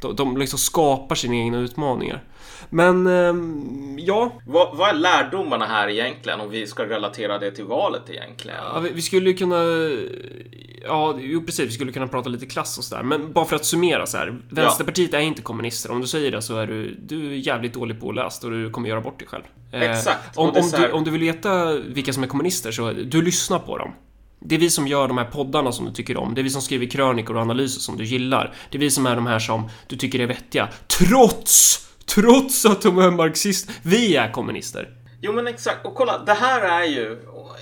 [0.00, 2.22] De, de liksom skapar sina egna utmaningar.
[2.70, 4.32] Men, ehm, ja.
[4.46, 8.56] Vad, vad är lärdomarna här egentligen om vi ska relatera det till valet egentligen?
[8.74, 8.80] ja.
[8.80, 9.56] vi- Vi skulle kunna...
[10.88, 11.66] Ja, jo precis.
[11.68, 13.02] Vi skulle kunna prata lite klass och sådär.
[13.02, 14.38] Men bara för att summera så här.
[14.50, 15.90] Vänsterpartiet är inte kommunister.
[15.90, 18.88] Om du säger det så är du, du är jävligt dålig påläst och du kommer
[18.88, 19.42] göra bort dig själv.
[19.72, 22.70] Eh, Exakt, Om, är om, här- du, om du vill veta vilka som är kommunister
[22.72, 23.92] så du lyssnar på dem.
[24.40, 26.34] Det är vi som gör de här poddarna som du tycker om.
[26.34, 28.54] Det är vi som skriver krönikor och analyser som du gillar.
[28.70, 30.68] Det är vi som är de här som du tycker är vettiga.
[30.86, 31.85] Trots!
[32.16, 33.70] Trots att de är marxist.
[33.82, 34.88] Vi är kommunister.
[35.22, 37.26] Jo men exakt, och kolla, det här är ju...
[37.26, 37.56] Och,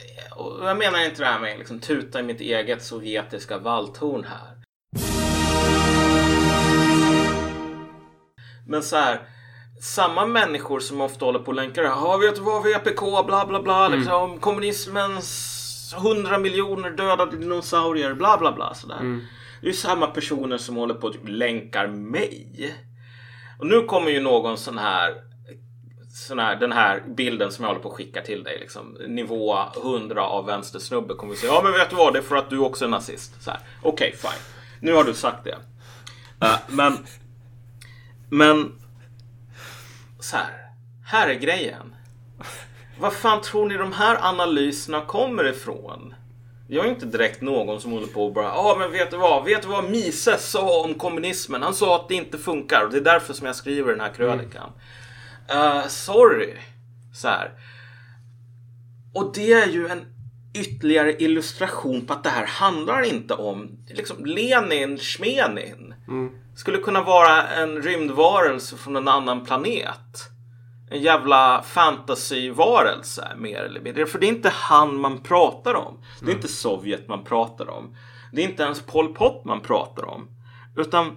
[0.62, 4.56] jag menar inte det här med liksom tuta i mitt eget sovjetiska valthorn här.
[8.66, 9.20] Men så här,
[9.82, 13.62] samma människor som ofta håller på och länkar Ja, vet du vad, VPK, bla bla
[13.62, 19.20] bla, liksom, kommunismens 100 miljoner dödade dinosaurier, bla bla bla sådär.
[19.60, 22.74] Det är ju samma personer som håller på och typ länkar mig.
[23.58, 25.14] Och nu kommer ju någon sån här
[26.14, 28.58] sån här, den här bilden som jag håller på att skicka till dig.
[28.58, 31.52] Liksom, nivå 100 av vänstersnubbe kommer säga.
[31.52, 33.32] Ja men vet du vad, det är för att du också är nazist.
[33.40, 34.54] Okej okay, Okej, fine.
[34.80, 35.58] Nu har du sagt det.
[36.46, 37.06] Uh, men...
[38.30, 38.72] Men...
[40.20, 40.64] Så här.
[41.06, 41.94] Här är grejen.
[42.98, 46.14] Var fan tror ni de här analyserna kommer ifrån?
[46.68, 49.44] Jag är inte direkt någon som håller på och bara Ja men vet du vad,
[49.44, 51.62] vet du vad Mises sa om kommunismen?
[51.62, 54.12] Han sa att det inte funkar och det är därför som jag skriver den här
[54.12, 54.70] krönikan.
[55.48, 56.54] Eh, sorry.
[57.14, 57.52] Så här.
[59.14, 60.04] Och det är ju en
[60.54, 65.94] ytterligare illustration på att det här handlar inte om liksom Lenin, Schmenin.
[66.54, 70.30] Skulle kunna vara en rymdvarelse från en annan planet.
[70.94, 74.06] En jävla fantasyvarelse mer eller mindre.
[74.06, 75.98] För det är inte han man pratar om.
[76.20, 77.96] Det är inte Sovjet man pratar om.
[78.32, 80.28] Det är inte ens Pol Pot man pratar om.
[80.76, 81.16] Utan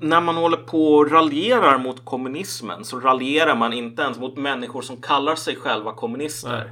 [0.00, 4.82] när man håller på och raljerar mot kommunismen så raljerar man inte ens mot människor
[4.82, 6.50] som kallar sig själva kommunister.
[6.50, 6.70] Nej.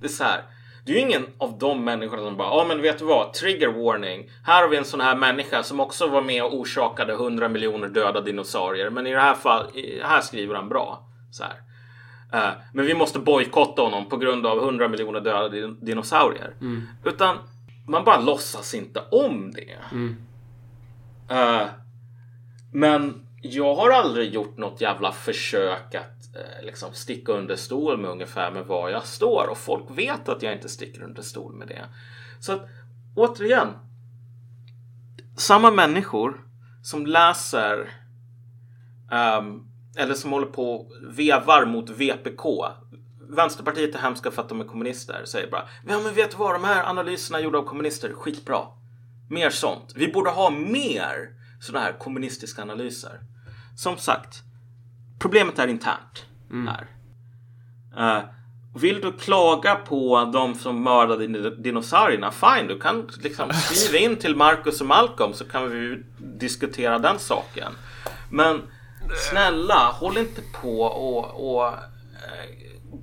[0.00, 0.42] Det är så här.
[0.86, 3.68] Det är ju ingen av de människorna som bara, ja men vet du vad, trigger
[3.68, 4.30] warning.
[4.44, 7.88] Här har vi en sån här människa som också var med och orsakade 100 miljoner
[7.88, 8.90] döda dinosaurier.
[8.90, 9.70] Men i det här fallet,
[10.02, 11.08] här skriver han bra.
[11.30, 11.71] Så här.
[12.32, 16.54] Eh, men vi måste bojkotta honom på grund av 100 miljoner döda din- dinosaurier.
[17.04, 17.36] Utan
[17.88, 19.78] man bara låtsas inte om det.
[21.30, 21.66] Eh,
[22.72, 28.10] men jag har aldrig gjort något jävla försök att eh, liksom sticka under stol med
[28.10, 31.68] ungefär med var jag står och folk vet att jag inte sticker under stol med
[31.68, 31.84] det.
[32.40, 32.68] Så att
[33.16, 33.68] återigen.
[35.36, 36.40] Samma människor
[36.82, 37.90] som läser
[39.10, 42.44] ehm, eller som håller på och vevar mot VPK.
[43.36, 45.24] Vänsterpartiet är hemska för att de är kommunister.
[45.24, 48.60] Säger bara, ja men vet du vad, de här analyserna gjorda av kommunister, skitbra.
[49.30, 49.92] Mer sånt.
[49.96, 51.28] Vi borde ha mer
[51.60, 53.20] sådana här kommunistiska analyser.
[53.76, 54.42] Som sagt,
[55.18, 56.26] problemet är internt
[56.68, 56.86] här.
[57.96, 58.24] Eh,
[58.74, 62.30] vill du klaga på de som mördade din- dinosaurierna?
[62.30, 67.18] Fine, du kan liksom skriva in till Marcus och Malcolm så kan vi diskutera den
[67.18, 67.72] saken.
[68.30, 68.62] Men
[69.16, 71.72] snälla, håll inte på och, och eh,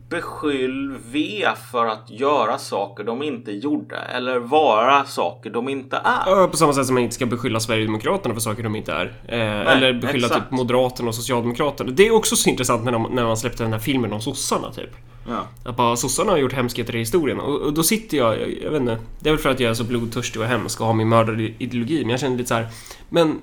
[0.09, 6.47] beskyll V för att göra saker de inte gjorde eller vara saker de inte är.
[6.47, 9.05] På samma sätt som man inte ska beskylla Sverigedemokraterna för saker de inte är.
[9.27, 10.49] Eh, eller beskylla exakt.
[10.49, 11.91] typ Moderaterna och Socialdemokraterna.
[11.91, 14.71] Det är också så intressant när, de, när man släppte den här filmen om sossarna
[14.71, 14.91] typ.
[15.27, 15.47] Ja.
[15.69, 17.39] Att bara sossarna har gjort hemskheter i historien.
[17.39, 18.97] Och, och då sitter jag, jag, jag vet inte.
[19.19, 22.01] Det är väl för att jag är så blodtörstig och hemsk och har min mördarideologi.
[22.01, 22.67] Men jag känner lite så här.
[23.09, 23.41] Men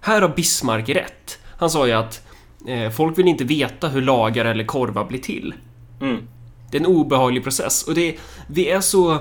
[0.00, 1.39] här har Bismarck rätt.
[1.60, 2.26] Han sa ju att
[2.66, 5.54] eh, folk vill inte veta hur lagar eller korvar blir till.
[6.00, 6.28] Mm.
[6.70, 9.12] Det är en obehaglig process och det, vi är så...
[9.12, 9.18] Eh,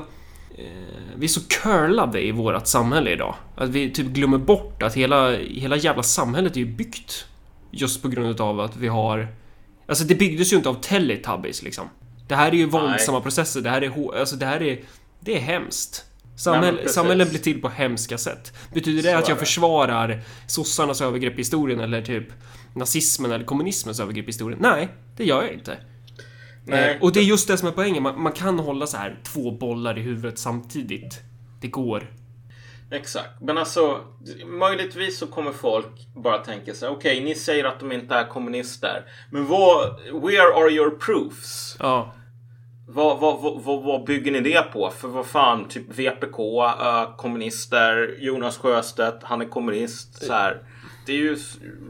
[1.16, 3.36] vi är så curlade i vårt samhälle idag.
[3.56, 7.26] Att vi typ glömmer bort att hela, hela jävla samhället är ju byggt
[7.72, 9.28] just på grund av att vi har...
[9.88, 11.90] Alltså det byggdes ju inte av Teletubbies liksom.
[12.28, 14.20] Det här är ju våldsamma processer, det här är...
[14.20, 14.80] Alltså det här är...
[15.20, 16.06] Det är hemskt.
[16.40, 16.94] Nej, Samhälle, precis.
[16.96, 18.54] samhällen blir till på hemska sätt.
[18.74, 19.40] Betyder det Så att jag det.
[19.40, 22.28] försvarar sossarnas övergrepp i historien eller typ
[22.74, 24.60] nazismen eller kommunismens övergrepp i historien?
[24.62, 25.78] Nej, det gör jag inte.
[26.66, 26.96] Nej.
[26.96, 28.04] Eh, och det är just det som är poängen.
[28.04, 31.20] Man, man kan hålla så här två bollar i huvudet samtidigt.
[31.62, 32.12] Det går.
[32.92, 34.02] Exakt, men alltså
[34.46, 39.06] möjligtvis så kommer folk bara tänka sig okej, ni säger att de inte är kommunister,
[39.32, 41.76] men vad, where are your proofs?
[41.80, 42.16] Ja.
[42.92, 44.90] Vad, vad, vad, vad, bygger ni det på?
[44.90, 46.38] För vad fan, typ VPK,
[47.18, 50.64] kommunister, Jonas Sjöstedt, han är kommunist, så här.
[51.06, 51.38] Det är ju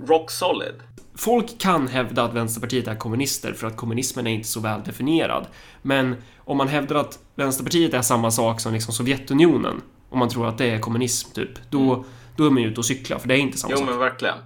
[0.07, 0.73] rock solid.
[1.15, 5.47] Folk kan hävda att Vänsterpartiet är kommunister för att kommunismen är inte så väl definierad.
[5.81, 10.47] Men om man hävdar att Vänsterpartiet är samma sak som liksom Sovjetunionen, om man tror
[10.47, 13.33] att det är kommunism typ, då, då är man ju ute och cyklar för det
[13.35, 13.89] är inte samma Jo sak.
[13.89, 14.38] men verkligen.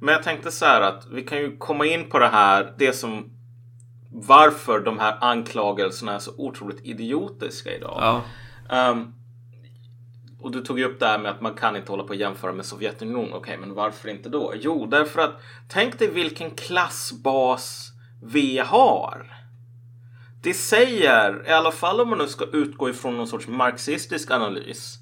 [0.00, 2.92] Men jag tänkte så här att vi kan ju komma in på det här, det
[2.92, 3.33] som
[4.16, 7.98] varför de här anklagelserna är så otroligt idiotiska idag.
[8.00, 8.22] Ja.
[8.76, 9.14] Ehm,
[10.40, 12.14] och du tog ju upp det här med att man kan inte hålla på och
[12.14, 13.32] jämföra med Sovjetunionen.
[13.32, 14.52] Okej, men varför inte då?
[14.56, 17.90] Jo, därför att tänk dig vilken klassbas
[18.22, 19.32] vi har.
[20.42, 24.98] Det säger, i alla fall om man nu ska utgå ifrån någon sorts marxistisk analys,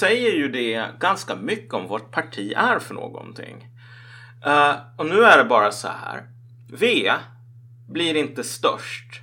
[0.00, 3.68] säger ju det ganska mycket om vad ett parti är för någonting.
[4.46, 6.22] Eh, och nu är det bara så här.
[6.72, 7.12] V
[7.94, 9.20] blir inte störst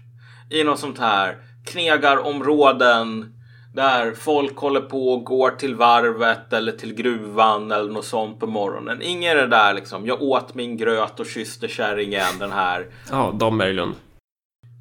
[0.50, 3.34] i något sånt här knegarområden
[3.74, 8.48] där folk håller på och går till varvet eller till gruvan eller något sånt på
[8.48, 9.02] morgonen.
[9.02, 10.06] Inget det där liksom.
[10.06, 12.40] Jag åt min gröt och kysste kärringen.
[12.40, 13.96] Den här Ja, Dan Berglund.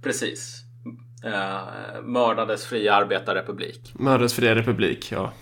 [0.02, 0.56] precis.
[1.24, 3.92] Uh, mördades fria arbetarrepublik.
[3.94, 5.32] Mördades det republik, ja.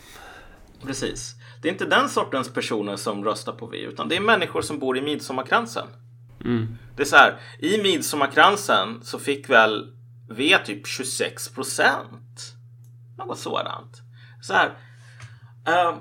[0.87, 1.35] Precis.
[1.63, 4.79] Det är inte den sortens personer som röstar på V utan det är människor som
[4.79, 5.87] bor i Midsommarkransen.
[6.45, 6.79] Mm.
[6.97, 9.93] Det är så här, i Midsommarkransen så fick väl
[10.31, 12.55] V typ 26 procent.
[13.19, 14.03] Något sådant.
[14.43, 14.71] Så här.
[15.67, 15.95] ehm,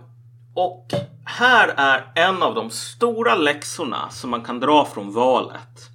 [0.54, 0.88] och
[1.26, 5.90] här är en av de stora läxorna som man kan dra från valet.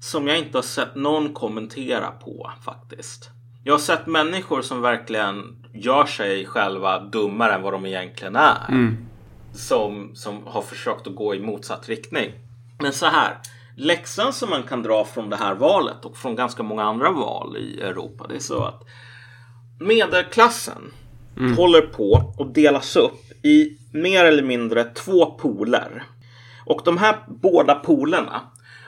[0.00, 3.30] Som jag inte har sett någon kommentera på faktiskt.
[3.64, 8.66] Jag har sett människor som verkligen gör sig själva dummare än vad de egentligen är
[8.68, 8.96] Mm.
[9.54, 12.32] som, som har försökt att gå i motsatt riktning.
[12.78, 13.38] Men så här,
[13.76, 17.56] läxan som man kan dra från det här valet och från ganska många andra val
[17.56, 18.82] i Europa, det är så att
[19.80, 20.92] medelklassen
[21.56, 26.02] håller på att delas upp i mer eller mindre två poler.
[26.66, 28.40] Och de här båda polerna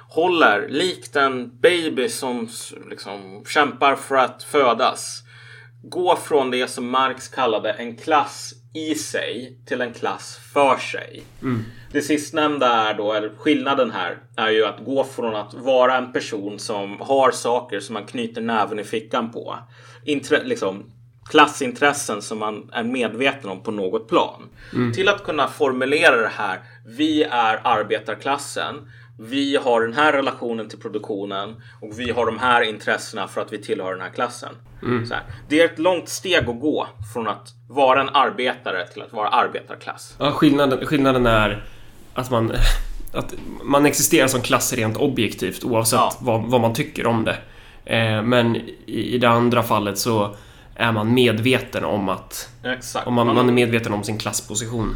[0.09, 2.49] håller likt en baby som
[2.91, 5.23] liksom kämpar för att födas
[5.83, 11.23] gå från det som Marx kallade en klass i sig till en klass för sig.
[11.93, 16.13] Det sistnämnda är då, eller skillnaden här, är ju att gå från att vara en
[16.13, 19.59] person som har saker som man knyter näven i fickan på.
[20.05, 20.85] Intre, liksom,
[21.31, 24.49] klassintressen som man är medveten om på något plan.
[24.95, 26.61] Till att kunna formulera det här.
[26.87, 28.75] Vi är arbetarklassen.
[29.19, 33.53] Vi har den här relationen till produktionen och vi har de här intressena för att
[33.53, 34.53] vi tillhör den här klassen.
[34.81, 35.23] Så här.
[35.49, 39.29] Det är ett långt steg att gå från att vara en arbetare till att vara
[39.29, 40.17] arbetarklass.
[40.19, 41.65] Ja, skillnaden, skillnaden är
[42.15, 42.53] att man,
[43.13, 46.13] att man existerar som klass rent objektivt oavsett Ja.
[46.21, 47.37] vad, vad man tycker om det.
[47.85, 50.37] Eh, men i, i det andra fallet så
[50.75, 52.51] är man medveten om att...
[52.65, 53.07] Exakt.
[53.07, 54.95] Om man, man är medveten om sin klassposition.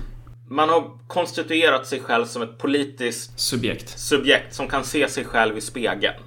[0.50, 3.98] Man har konstituerat sig själv som ett politiskt Subjekt.
[3.98, 6.22] subjekt som kan se sig själv i spegeln.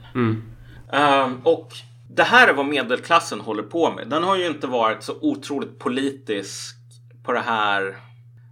[0.91, 1.74] Ehm, och
[2.09, 4.09] det här är vad medelklassen håller på med.
[4.09, 6.76] Den har ju inte varit så otroligt politisk
[7.24, 7.97] på det här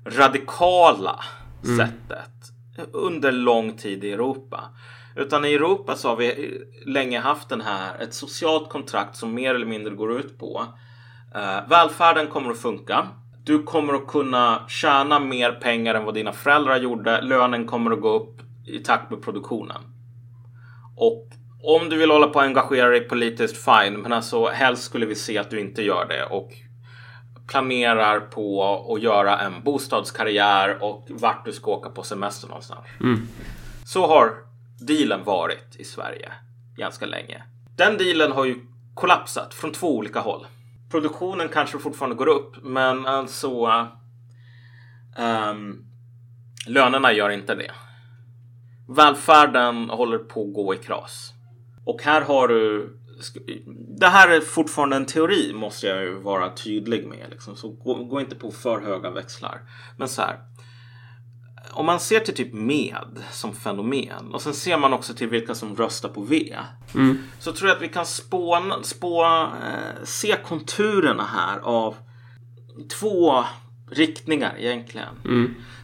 [0.06, 1.20] radikala
[1.78, 2.30] sättet
[2.92, 4.70] under lång tid i Europa.
[5.16, 9.56] Utan i Europa så har vi länge haft den här, ett socialt kontrakt som mer
[9.56, 10.66] eller mindre går ut på
[11.36, 13.08] eh, välfärden kommer att funka.
[13.44, 17.22] Du kommer att kunna tjäna mer pengar än vad dina föräldrar gjorde.
[17.22, 19.82] Lönen kommer att gå upp i takt med produktionen.
[20.98, 21.28] Och
[21.64, 23.94] om du vill hålla på och engagera dig politiskt, fine.
[24.02, 26.52] Men alltså helst skulle vi se att du inte gör det och
[27.48, 28.64] planerar på
[28.96, 32.86] att göra en bostadskarriär och vart du ska åka på semester någonstans.
[33.86, 34.34] Så har
[34.88, 36.32] dealen varit i Sverige
[36.78, 37.44] ganska länge.
[37.78, 38.56] Den dealen har ju
[38.94, 40.46] kollapsat från två olika håll.
[40.92, 43.68] Produktionen kanske fortfarande går upp, men alltså
[45.18, 45.86] um,
[46.68, 47.72] lönerna gör inte det.
[48.88, 51.34] Välfärden håller på att gå i kras.
[51.86, 52.90] Och här har du...
[54.00, 57.28] Det här är fortfarande en teori måste jag ju vara tydlig med.
[57.30, 57.56] Liksom.
[57.56, 59.62] Så gå, gå inte på för höga växlar.
[59.98, 60.40] Men så här.
[61.72, 65.56] Om man ser till typ med som fenomen och sen ser man också till vilka
[65.56, 66.58] som röstar på V.
[67.40, 71.96] Så tror jag att vi kan spåna, spå, eh, se konturerna här av
[73.00, 73.44] två
[73.92, 75.16] riktningar egentligen.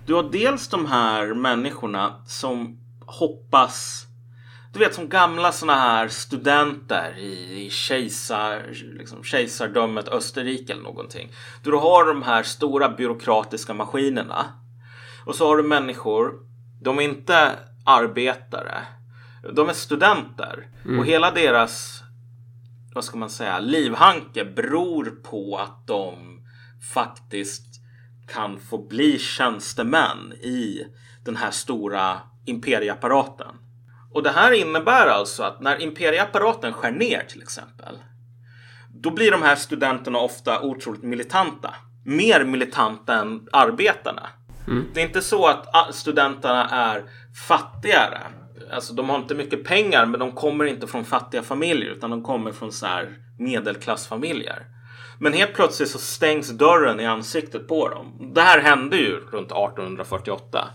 [0.06, 4.08] Du har dels de här människorna som hoppas
[4.74, 8.66] du vet som gamla såna här studenter i kejsar,
[9.00, 11.30] liksom, kejsardömet Österrike eller någonting.
[11.64, 14.46] Du har de här stora byråkratiska maskinerna.
[15.28, 16.34] Och så har du människor,
[16.82, 18.86] de är inte arbetare.
[19.54, 20.68] De är studenter.
[21.00, 22.04] Och hela deras,
[22.94, 26.16] vad ska man säga, livhanke beror på att de
[26.94, 27.66] faktiskt
[28.28, 30.84] kan få bli tjänstemän i
[31.26, 33.56] den här stora imperieapparaten.
[34.14, 37.98] Och det här innebär alltså att när imperieapparaten skär ner till exempel.
[38.90, 41.76] Då blir de här studenterna ofta otroligt militanta.
[42.06, 44.30] Mer militanta än arbetarna.
[44.68, 44.86] Mm.
[44.94, 47.04] Det är inte så att studenterna är
[47.48, 48.20] fattigare.
[48.74, 52.24] Alltså de har inte mycket pengar men de kommer inte från fattiga familjer utan de
[52.24, 54.66] kommer från så här medelklassfamiljer.
[55.20, 58.32] Men helt plötsligt så stängs dörren i ansiktet på dem.
[58.36, 60.68] Det här hände ju runt 1848.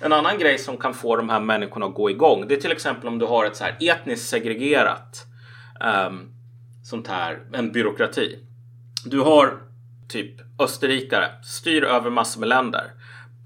[0.00, 2.48] En annan grej som kan få de här människorna att gå igång.
[2.48, 5.26] Det är till exempel om du har ett så här etniskt segregerat
[6.08, 6.28] um,
[6.84, 8.38] sånt här, en byråkrati.
[9.04, 9.58] Du har
[10.08, 12.92] typ österrikare, styr över massor med länder.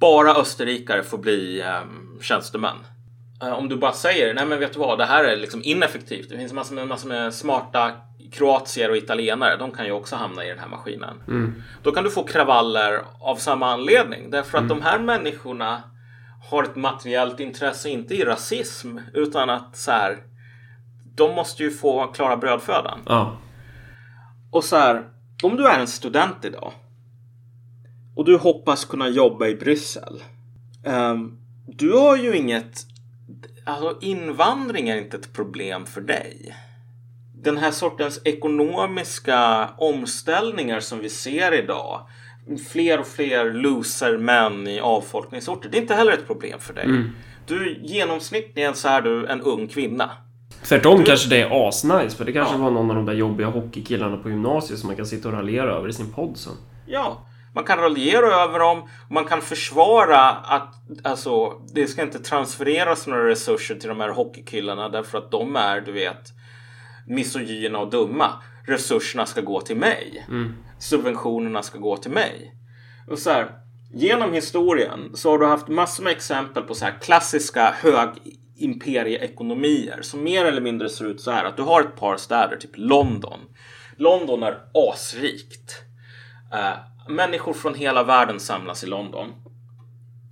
[0.01, 2.77] Bara österrikare får bli um, tjänstemän.
[3.43, 6.29] Eh, om du bara säger, nej men vet du vad, det här är liksom ineffektivt.
[6.29, 7.93] Det finns massor med, massor med smarta
[8.33, 9.57] kroatier och italienare.
[9.57, 11.23] De kan ju också hamna i den här maskinen.
[11.83, 14.31] Då kan du få kravaller av samma anledning.
[14.31, 15.83] Därför att de här människorna
[16.51, 20.19] har ett materiellt intresse, inte i rasism, utan att så här,
[21.15, 23.01] de måste ju få klara brödfödan.
[23.07, 23.37] Ja.
[24.51, 25.05] Och så här,
[25.43, 26.73] om du är en student idag
[28.17, 30.23] och du hoppas kunna jobba i Bryssel.
[30.85, 32.87] ehm, du har ju inget,
[33.65, 36.57] alltså invandring är inte ett problem för dig.
[37.43, 42.01] Den här sortens ekonomiska omställningar som vi ser idag.
[42.71, 45.69] Fler och fler loser-män i avfolkningsorter.
[45.69, 47.05] Det är inte heller ett problem för dig.
[47.47, 50.11] Du genomsnittligen så är du en ung kvinna.
[50.65, 52.59] Tvärtom kanske det är asnice, för det kanske Ja.
[52.59, 55.71] var någon av de där jobbiga hockeykillarna på gymnasiet som man kan sitta och raljera
[55.73, 56.53] över i sin podd sen.
[56.87, 57.27] Ja,
[57.57, 58.83] man kan raljera över dem.
[58.83, 64.09] och Man kan försvara att alltså, det ska inte transfereras några resurser till de här
[64.09, 66.33] hockeykillarna därför att de är, du vet,
[67.07, 68.33] misogyna och dumma.
[68.67, 70.27] Resurserna ska gå till mig.
[70.79, 72.55] Subventionerna ska gå till mig.
[73.11, 73.51] Och så här,
[73.95, 80.23] genom historien så har du haft massor med exempel på så här klassiska högimperieekonomier som
[80.23, 83.41] mer eller mindre ser ut så här att du har ett par städer, typ London.
[83.97, 85.83] London är asrikt.
[87.09, 89.33] Människor från hela världen samlas i London.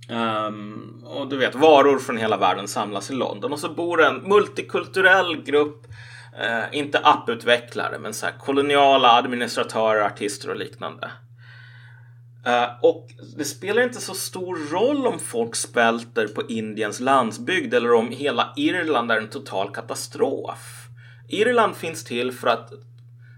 [0.09, 3.53] Um, och du vet, varor från hela världen samlas i London.
[3.53, 5.87] Och så bor en multikulturell grupp,
[6.33, 11.11] uh, inte apputvecklare, men så här koloniala administratörer, artister och liknande.
[12.47, 13.07] Uh, och
[13.37, 18.53] det spelar inte så stor roll om folk spälter på Indiens landsbygd eller om hela
[18.55, 20.87] Irland är en total katastrof.
[21.27, 22.71] Irland finns till för att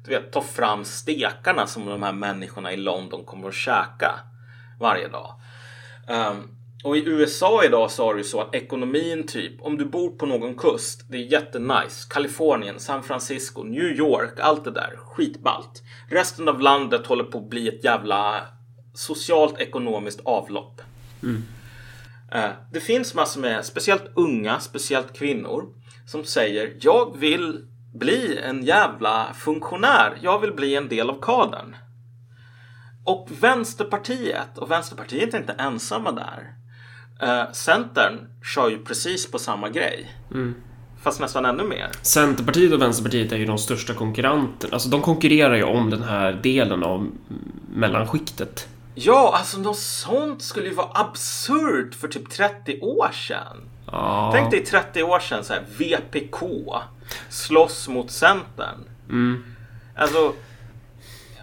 [0.08, 4.20] du vet, ta fram stekarna som de här människorna i London kommer att käka
[4.80, 5.34] varje dag.
[6.08, 6.50] Ehm,
[6.84, 10.26] och i USA idag så har du så att ekonomin typ, om du bor på
[10.26, 12.08] någon kust, det är jättenice.
[12.10, 15.84] Kalifornien, San Francisco, New York, allt det där, skitballt.
[16.10, 18.42] Resten av landet håller på att bli ett jävla
[18.94, 20.82] socialt ekonomiskt avlopp.
[22.32, 25.66] Eh, Det finns massor med, speciellt unga, speciellt kvinnor,
[26.06, 30.18] som säger jag vill bli en jävla funktionär.
[30.22, 31.76] Jag vill bli en del av kadern.
[33.06, 36.54] Och Vänsterpartiet, och Vänsterpartiet är inte ensamma där.
[37.22, 38.14] Eh, Centern
[38.56, 40.12] kör ju precis på samma grej.
[41.04, 41.90] Fast nästan ännu mer.
[42.02, 44.74] Centerpartiet och Vänsterpartiet är ju de största konkurrenterna.
[44.74, 47.14] Alltså de konkurrerar ju om den här delen av mm,
[47.74, 48.68] mellanskiktet.
[48.96, 53.58] Ja, alltså något sånt skulle ju vara absurt för typ 30 år sedan.
[53.92, 54.32] Ja.
[54.34, 56.40] Tänk dig 30 år sedan så här, VPK
[57.30, 58.78] slåss mot Centern.
[59.96, 60.34] Alltså,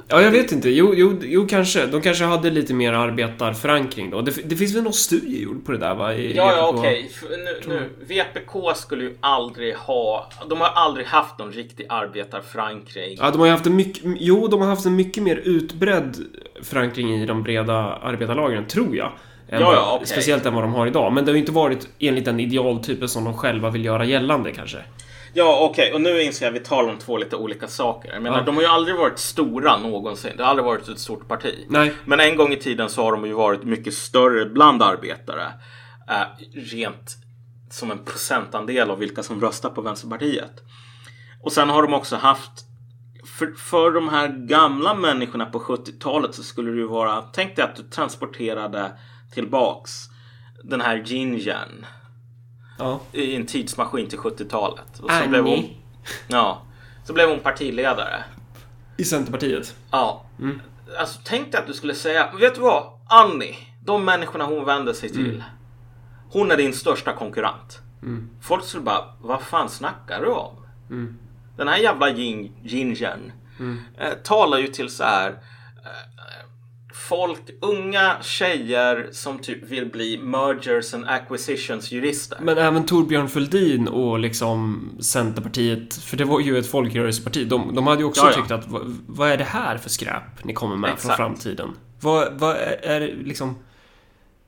[0.09, 0.71] Ja, jag vet inte.
[0.71, 1.87] Jo, jo, jo, kanske.
[1.87, 4.21] De kanske hade lite mer arbetarförankring då.
[4.23, 6.15] Det, det finns väl någon studie gjord på det där, va?
[6.15, 7.11] I ja, ja, okej.
[7.15, 13.17] F- Nu, nu, VPK skulle ju aldrig ha, de har aldrig haft någon riktig arbetarförankring.
[13.21, 14.03] Ja, de har haft en mycket...
[14.21, 16.17] Jo, de har haft en mycket mer utbredd
[16.63, 19.13] förankring i de breda arbetarlagren, tror jag.
[19.49, 20.07] Än Ja, ja, okej.
[20.07, 21.13] Speciellt än vad de har idag.
[21.13, 24.53] Men det har ju inte varit enligt den idealtypen som de själva vill göra gällande,
[24.53, 24.79] kanske.
[25.37, 25.93] Ja, okej.
[25.93, 28.13] Och nu inser jag att vi talar om två lite olika saker.
[28.13, 28.45] Jag menar, Ja.
[28.45, 30.31] de har ju aldrig varit stora någonsin.
[30.37, 31.67] Det har aldrig varit ett stort parti.
[31.69, 31.93] Nej.
[32.05, 35.47] Men en gång i tiden så har de ju varit mycket större bland arbetare.
[36.11, 37.17] Eh, rent
[37.71, 40.53] som en procentandel av vilka som röstar på Vänsterpartiet.
[41.43, 42.51] Och sen har de också haft
[43.39, 47.65] för, för de här gamla människorna på 70-talet så skulle det ju vara Tänk dig
[47.65, 48.93] att du transporterade
[49.35, 50.09] tillbaks
[50.65, 51.87] den här gingern
[52.79, 53.01] Ja.
[53.13, 55.01] i en tidsmaskin till 70-talet.
[55.03, 55.29] Och så Annie.
[55.29, 55.65] blev hon,
[56.29, 56.63] ja,
[57.05, 58.25] så blev hon partiledare.
[58.97, 59.75] I Centerpartiet.
[59.91, 60.25] Ja.
[60.99, 62.85] Alltså tänk dig att du skulle säga, vet du vad?
[63.09, 65.45] Annie, de människorna hon vänder sig till.
[66.31, 67.81] Hon är din största konkurrent.
[68.43, 70.67] Folk skulle bara, vad fan snackar du om?
[71.57, 73.33] Den här jävla gin- gingern
[73.99, 75.39] eh, talar ju till så här
[77.09, 82.39] folk, unga tjejer som typ vill bli mergers and acquisitions jurister.
[82.41, 87.87] Men även Torbjörn Fälldin och liksom Centerpartiet, för det var ju ett folkrörelseparti, de, de
[87.87, 88.37] hade ju också Ja, ja.
[88.37, 88.65] tyckt att
[89.07, 91.17] vad, är det här för skräp ni kommer med från Exakt.
[91.17, 91.71] framtiden?
[92.01, 93.57] Vad, vad är, det liksom...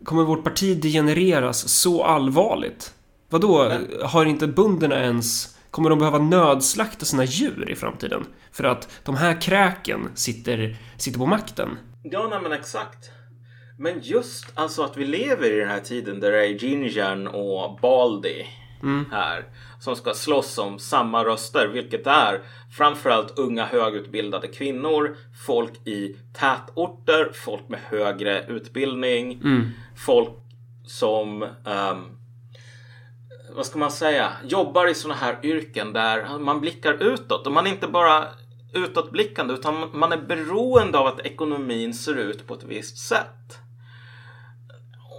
[0.04, 2.94] Kommer vårt parti degenereras så allvarligt?
[3.28, 3.72] Vadå,
[4.04, 5.56] har inte bönderna ens...
[5.70, 8.26] Kommer de behöva nödslakta sina djur i framtiden?
[8.52, 11.68] För att de här kräken sitter, sitter på makten?
[12.10, 13.10] Ja, nej men exakt.
[13.78, 17.78] Men just alltså att vi lever i den här tiden där det är Gingern och
[17.80, 18.46] Baldi
[19.10, 19.44] här
[19.80, 22.40] som ska slåss om samma röster, vilket är
[22.76, 29.40] framförallt unga högutbildade kvinnor, folk i tätorter, folk med högre utbildning,
[30.06, 30.30] folk
[30.86, 31.98] som ehm,
[33.54, 37.66] vad ska man säga, jobbar i sådana här yrken där man blickar utåt och man
[37.66, 38.24] inte bara
[38.76, 43.58] utåtblickande utan man är beroende av att ekonomin ser ut på ett visst sätt.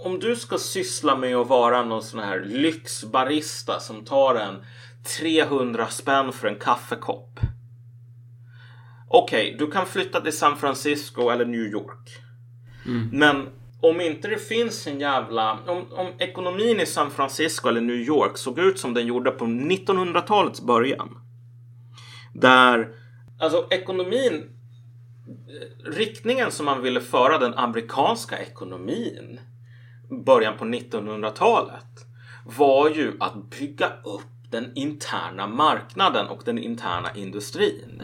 [0.04, 4.64] Om du ska syssla med att vara någon sån här lyxbarista som tar en
[5.20, 7.40] 300 spänn för en kaffekopp.
[9.08, 12.08] Okej, du kan flytta till San Francisco eller New York.
[13.12, 13.48] Men
[13.80, 15.58] om inte det finns en jävla...
[15.66, 19.44] Om, om ekonomin i San Francisco eller New York såg ut som den gjorde på
[19.44, 21.18] 1900-talets början.
[22.34, 22.88] Där...
[23.38, 24.54] Alltså ekonomin...
[25.84, 29.40] Riktningen som man ville föra den amerikanska ekonomin
[30.24, 32.06] början på 1900-talet
[32.44, 38.02] var ju att bygga upp den interna marknaden och den interna industrin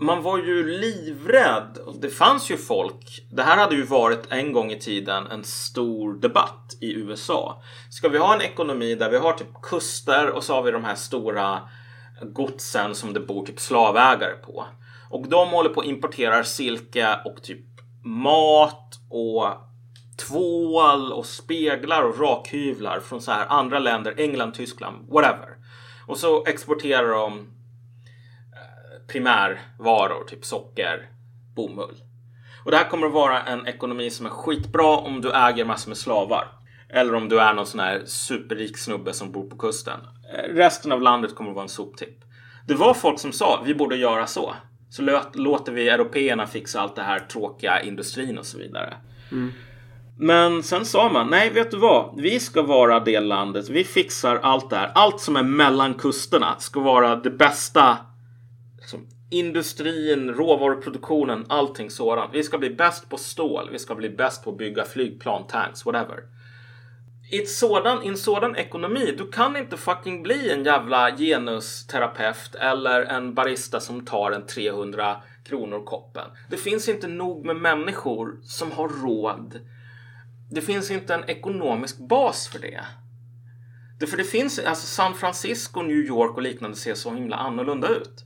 [0.00, 1.78] man var ju livrädd.
[2.00, 3.26] Det fanns ju folk.
[3.30, 7.62] Det här hade ju varit en gång i tiden en stor debatt i USA.
[7.90, 10.84] Ska vi ha en ekonomi där vi har typ kuster och så har vi de
[10.84, 11.60] här stora
[12.22, 14.64] godsen som det bor typ slavägare på.
[15.10, 17.66] Och de håller på att importera silke och typ
[18.04, 19.44] mat och
[20.28, 25.56] tvål och speglar och rakhyvlar från så här andra länder, England, Tyskland, whatever.
[26.06, 31.10] Och så exporterar de eh, primärvaror, typ socker,
[31.54, 32.02] bomull.
[32.64, 35.90] Och det här kommer att vara en ekonomi som är skitbra om du äger massor
[35.90, 36.48] med slavar.
[36.88, 40.00] Eller om du är någon sån här superrik snubbe som bor på kusten.
[40.34, 42.24] Eh, Resten av landet kommer att vara en soptipp.
[42.66, 44.54] Det var folk som sa vi borde göra så.
[44.90, 48.96] Så låt, låter vi européerna fixa allt det här tråkiga industrin och så vidare.
[50.18, 52.20] Men sen sa man, nej vet du vad?
[52.20, 54.90] Vi ska vara det landet, vi fixar allt det här.
[54.94, 57.96] Allt som är mellan kusterna ska vara det bästa
[58.78, 62.34] liksom, industrin, råvaruproduktionen, allting sådant.
[62.34, 65.86] Vi ska bli bäst på stål, vi ska bli bäst på att bygga flygplan, tanks,
[65.86, 66.20] whatever.
[67.30, 72.54] I, ett sådan, I en sådan ekonomi, du kan inte fucking bli en jävla genusterapeut
[72.54, 76.28] eller en barista som tar en 300 kronor koppen.
[76.50, 79.60] Det finns inte nog med människor som har råd
[80.50, 82.84] det finns inte en ekonomisk bas för det.
[83.98, 87.88] det för det finns, alltså San Francisco, New York och liknande ser så himla annorlunda
[87.88, 88.24] ut.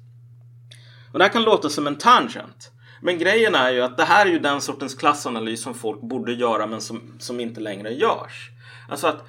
[1.13, 2.71] Och det här kan låta som en tangent.
[3.01, 6.33] Men grejen är ju att det här är ju den sortens klassanalys som folk borde
[6.33, 8.51] göra men som, som inte längre görs.
[8.89, 9.27] Alltså att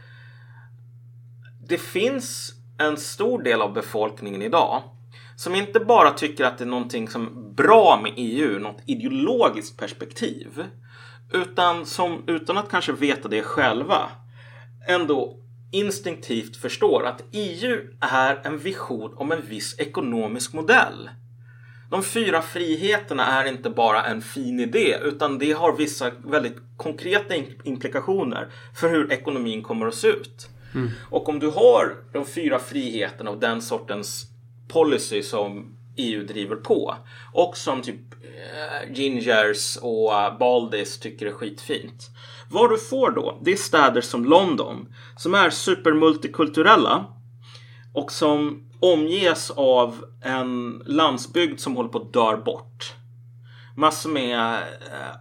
[1.68, 4.84] det finns en stor del av befolkningen idag
[5.36, 9.78] som inte bara tycker att det är någonting som är bra med EU, något ideologiskt
[9.78, 10.64] perspektiv,
[11.32, 14.10] utan som utan att kanske veta det själva
[14.88, 15.38] ändå
[15.72, 21.10] instinktivt förstår att EU är en vision om en viss ekonomisk modell.
[21.96, 27.36] De fyra friheterna är inte bara en fin idé utan det har vissa väldigt konkreta
[27.64, 30.48] implikationer för hur ekonomin kommer att se ut.
[30.74, 30.90] Mm.
[31.10, 34.26] Och om du har de fyra friheterna och den sortens
[34.68, 36.96] policy som EU driver på
[37.34, 42.10] och som typ uh, Gingers och uh, Baldis tycker är skitfint.
[42.50, 47.06] Vad du får då, det är städer som London som är supermultikulturella
[47.94, 52.94] och som omges av en landsbygd som håller på att dö bort.
[53.78, 54.64] Massor med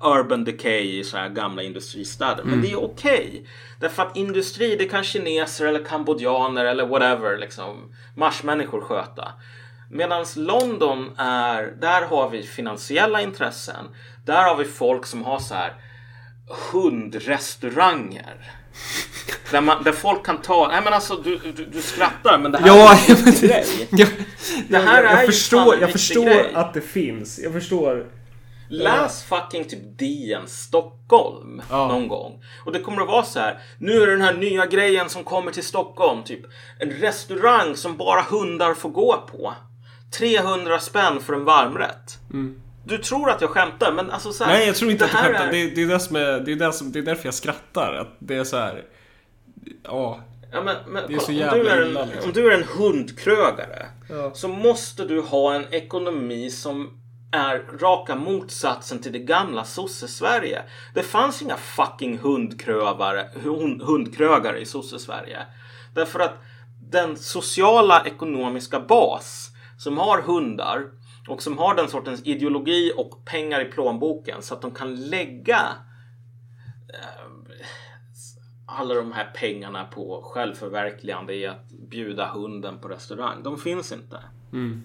[0.01, 2.43] uh, urban decay i så här gamla industristäder.
[2.43, 2.51] Mm.
[2.51, 3.29] Men det är okej.
[3.29, 3.47] Okay.
[3.81, 9.33] Därför att industri, det kan kineser eller kambodjaner eller whatever, liksom marsmänniskor sköta.
[9.91, 13.85] Medan London är, där har vi finansiella intressen.
[14.25, 15.75] Där har vi folk som har så här
[16.73, 18.53] hundrestauranger.
[19.55, 22.59] Där, man, där folk kan ta, nej men alltså du, du, du skrattar men det
[22.59, 23.67] här ja, är en viktig grej.
[23.91, 24.07] Ja,
[24.69, 26.51] det här jag, jag, är förstår, Jag förstår grej.
[26.55, 27.39] att det finns.
[27.39, 28.07] Jag förstår.
[28.69, 31.89] Läs fucking typ DN Stockholm ja.
[31.89, 32.45] någon gång.
[32.65, 33.59] Och det kommer att vara så här.
[33.79, 36.25] Nu är det den här nya grejen som kommer till Stockholm.
[36.25, 36.41] Typ
[36.79, 39.55] en restaurang som bara hundar får gå på.
[40.19, 42.19] 300 spänn för en varmrätt.
[42.33, 42.61] Mm.
[42.85, 45.17] Du tror att jag skämtar men alltså så här, Nej jag tror inte att du
[45.17, 45.49] skämtar.
[45.49, 45.53] Är...
[45.53, 47.95] Det, det, är det, som är, det, är det, som, det är därför jag skrattar.
[47.95, 48.85] Att det är så här.
[49.85, 50.21] Ja.
[50.53, 52.25] Ja, men, men, det är så jävla om, du är en, liksom.
[52.25, 54.31] om du är en hundkrögare ja.
[54.35, 57.01] så måste du ha en ekonomi som
[57.33, 60.63] är raka motsatsen till det gamla sosse-Sverige.
[60.95, 65.47] Det fanns inga fucking hundkrövare, hund, hundkrögare i sosse-Sverige.
[65.95, 66.35] Därför att
[66.91, 70.83] den sociala ekonomiska bas som har hundar
[71.29, 75.61] och som har den sortens ideologi och pengar i plånboken så att de kan lägga
[76.95, 77.24] eh,
[78.75, 83.43] alla de här pengarna på självförverkligande i att bjuda hunden på restaurang.
[83.43, 84.19] De finns inte.
[84.53, 84.83] Mm.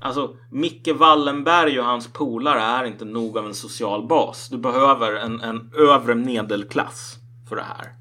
[0.00, 4.48] Alltså Micke Wallenberg och hans polare är inte nog av en social bas.
[4.48, 7.16] Du behöver en, en övre medelklass
[7.48, 7.92] för det här.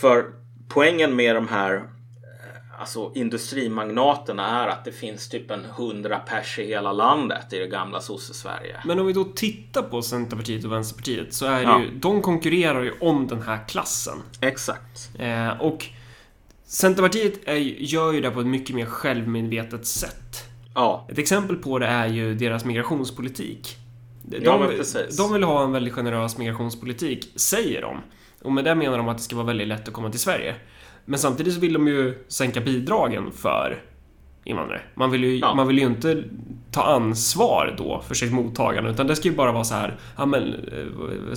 [0.00, 0.32] För
[0.68, 1.90] poängen med de här
[2.78, 7.66] alltså industrimagnaterna är att det finns typ en hundra pers i hela landet i det
[7.66, 8.76] gamla sosse-Sverige.
[8.84, 11.80] Men om vi då tittar på Centerpartiet och Vänsterpartiet så är ja.
[11.80, 14.22] ju, de konkurrerar ju om den här klassen.
[14.40, 15.10] Exakt.
[15.18, 15.86] Eh, och
[16.64, 20.44] Centerpartiet är, gör ju det på ett mycket mer självmedvetet sätt.
[20.74, 21.06] Ja.
[21.08, 23.76] Ett exempel på det är ju deras migrationspolitik.
[24.22, 24.70] De, ja,
[25.16, 28.00] de vill ha en väldigt generös migrationspolitik, säger de.
[28.42, 30.54] Och med det menar de att det ska vara väldigt lätt att komma till Sverige.
[31.06, 33.82] Men samtidigt så vill de ju sänka bidragen för
[34.44, 34.80] invandrare.
[34.94, 35.54] Man vill ju, ja.
[35.54, 36.24] man vill ju inte
[36.72, 40.26] ta ansvar då för sitt mottagande utan det ska ju bara vara så här, ja
[40.26, 40.42] men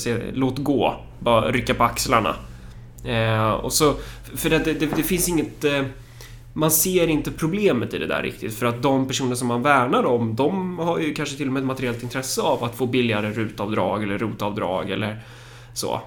[0.05, 2.35] eh, låt gå, bara rycka på axlarna.
[3.05, 3.93] Eh, och så,
[4.35, 5.83] för det, det, det, finns inget eh,
[6.53, 10.05] man ser inte problemet i det där riktigt för att de personer som man värnar
[10.05, 13.31] om de har ju kanske till och med ett materiellt intresse av att få billigare
[13.31, 15.21] rutavdrag eller rotavdrag eller
[15.73, 16.01] så.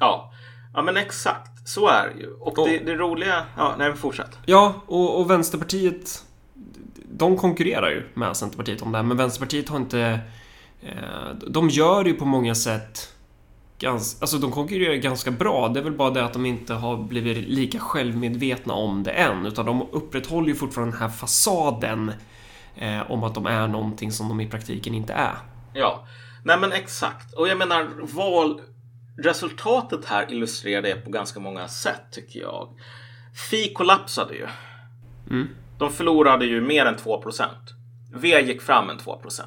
[0.00, 0.32] Ja,
[0.74, 1.53] ja men exakt.
[1.64, 2.30] Så är det ju.
[2.32, 3.44] Och, och det, det, roliga...
[3.56, 4.38] Ja, nej, fortsätt.
[4.46, 6.24] Ja, och, och Vänsterpartiet...
[7.16, 10.20] De konkurrerar ju med Centerpartiet om det här, men Vänsterpartiet har inte...
[10.82, 13.10] Eh, de gör ju på många sätt...
[13.78, 15.68] Gans, alltså de konkurrerar ganska bra.
[15.68, 19.46] Det är väl bara det att de inte har blivit lika självmedvetna om det än.
[19.46, 22.12] Utan de upprätthåller ju fortfarande den här fasaden
[22.76, 25.34] eh, om att de är någonting som de i praktiken inte är.
[25.72, 26.06] Ja,
[26.44, 27.34] nej men exakt.
[27.34, 28.60] Och jag menar val
[29.16, 32.68] resultatet här illustrerar det på ganska många sätt tycker jag.
[33.50, 34.46] Fi kollapsade ju.
[35.30, 35.48] Mm.
[35.78, 37.48] De förlorade ju mer än 2%
[38.14, 39.42] V gick fram en 2%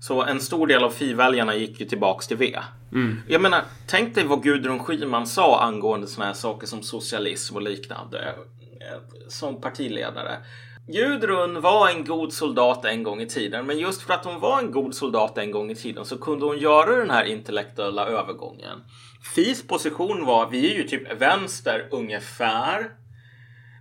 [0.00, 2.58] Så en stor del av Fi-väljarna gick ju tillbaks till V.
[2.92, 3.20] Mm.
[3.28, 7.62] Jag menar, tänk dig vad Gudrun Schyman sa angående såna här saker som socialism och
[7.62, 8.34] liknande
[9.28, 10.38] som partiledare.
[10.88, 14.58] Gudrun var en god soldat en gång i tiden, men just för att hon var
[14.58, 18.82] en god soldat en gång i tiden så kunde hon göra den här intellektuella övergången.
[19.34, 22.90] Fis position var, vi är ju typ vänster ungefär.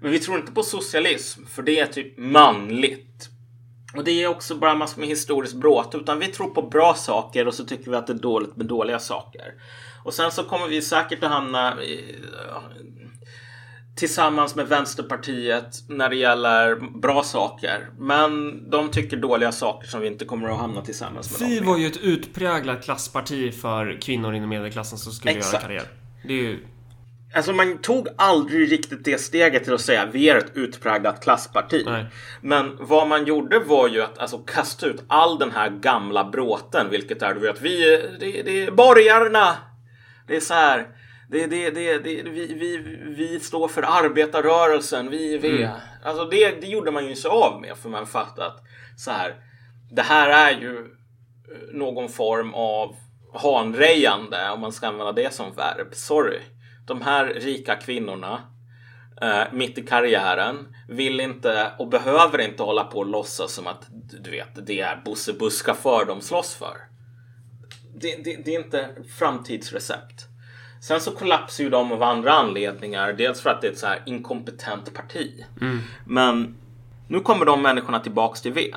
[0.01, 3.29] Men vi tror inte på socialism, för det är typ manligt.
[3.95, 5.97] Och det är också bara massor med historiskt bråte.
[5.97, 8.65] Utan vi tror på bra saker och så tycker vi att det är dåligt med
[8.65, 9.53] dåliga saker.
[10.03, 12.15] Och sen så kommer vi säkert att hamna i,
[13.95, 17.89] tillsammans med Vänsterpartiet när det gäller bra saker.
[17.99, 21.49] Men de tycker dåliga saker som vi inte kommer att hamna tillsammans med.
[21.49, 25.53] Fi var ju ett utpräglat klassparti för kvinnor inom medelklassen som skulle Exakt.
[25.53, 25.85] göra karriär.
[26.27, 26.59] Det är ju...
[27.35, 31.83] Alltså man tog aldrig riktigt det steget till att säga vi är ett utpräglat klassparti.
[31.85, 32.05] Nej.
[32.41, 36.89] Men vad man gjorde var ju att alltså, kasta ut all den här gamla bråten,
[36.89, 39.55] vilket är du vet, vi, det, det är borgarna.
[40.27, 40.87] Det är så här.
[41.29, 42.77] Det, det, det, det, vi, vi,
[43.17, 45.69] vi står för arbetarrörelsen, vi är V.
[46.03, 48.63] Alltså det, det gjorde man ju sig av med för man fattade att
[48.97, 49.35] så här.
[49.91, 52.95] Det här är ju eh, någon form av
[53.33, 55.87] hanrejande om man ska använda det som verb.
[55.91, 56.39] Sorry.
[56.87, 58.41] De här rika kvinnorna
[59.21, 63.87] eh, mitt i karriären vill inte och behöver inte hålla på och låtsas som att
[64.23, 66.77] du vet, det är Bosse busschaufför de slåss för.
[67.95, 70.34] Det, det, det är inte framtidsrecept.
[70.87, 73.13] Sen så kollapsar ju de av andra anledningar.
[73.13, 75.45] Dels för att det är ett så här inkompetent parti.
[76.05, 76.55] Men
[77.07, 78.75] nu kommer de människorna tillbaks till V.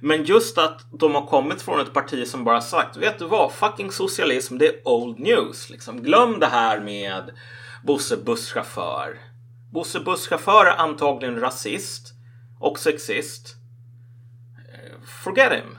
[0.00, 3.52] Men just att de har kommit från ett parti som bara sagt, vet du vad,
[3.52, 5.70] fucking socialism, det är old news.
[5.70, 6.02] Liksom.
[6.02, 7.30] Glöm det här med
[7.84, 9.20] Bosse busschaufför.
[9.72, 12.14] Bosse busschaufför är antagligen rasist
[12.60, 13.56] och sexist.
[14.74, 15.78] Eh, Forget him.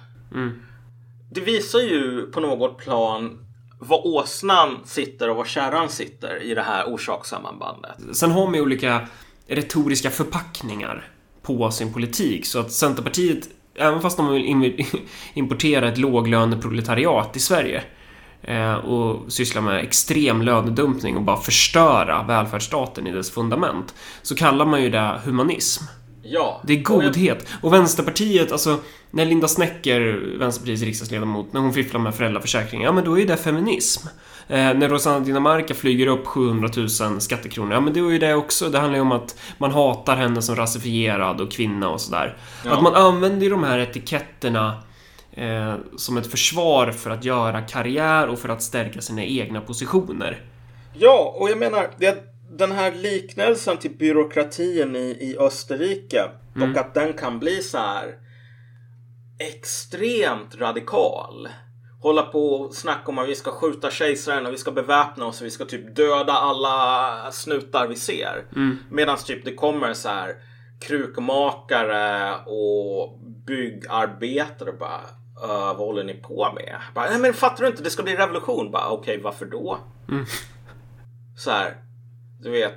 [1.32, 3.47] Det visar ju på något plan
[3.80, 7.96] var åsnan sitter och var kärran sitter i det här orsakssammanbandet.
[8.14, 9.08] Sen har man ju olika
[9.48, 11.10] retoriska förpackningar
[11.42, 12.46] på sin politik.
[12.46, 14.86] Så att Centerpartiet, även fast de vill
[15.34, 17.84] importera ett låglöneproletariat i Sverige
[18.42, 24.66] eh, och syssla med extrem lönedumpning och bara förstöra välfärdsstaten i dess fundament, så kallar
[24.66, 25.84] man ju det humanism.
[26.32, 26.62] Ja.
[26.64, 27.48] Det är och jag- godhet.
[27.62, 28.80] Och Vänsterpartiet, alltså
[29.12, 30.02] när Linda Snecker,
[30.40, 34.08] Vänsterpartiets riksdagsledamot, när hon fifflar med föräldraförsäkringen, ja men då är det feminism.
[34.50, 38.34] Eh, när Rosanna Dinamarca flyger upp 700 000 skattekronor, ja men det är ju det
[38.34, 38.70] också.
[38.70, 42.38] Det handlar ju om att man hatar henne som rasifierad och kvinna och sådär.
[42.66, 42.72] Ja.
[42.74, 44.84] Att man använder ju de här etiketterna
[45.32, 50.42] eh, som ett försvar för att göra karriär och för att stärka sina egna positioner.
[51.00, 52.18] Ja, och jag menar det,
[52.50, 58.16] den här liknelsen till byråkratin i, i Österrike och att den kan bli så här
[59.40, 61.50] extremt radikal.
[62.02, 65.40] Hålla på och snacka om att vi ska skjuta kejsaren och vi ska beväpna oss
[65.42, 68.46] och vi ska typ döda alla snutar vi ser.
[68.92, 70.36] Medan typ det kommer så här
[70.80, 75.02] krukmakare och byggarbetare och bara
[75.44, 76.76] "Äh, vad håller ni på med?
[76.96, 77.84] Bara, Nej men fattar du inte?
[77.84, 78.72] Det ska bli revolution.
[78.72, 79.78] Bara Okej, varför då?
[81.38, 81.76] Så här,
[82.40, 82.74] du vet.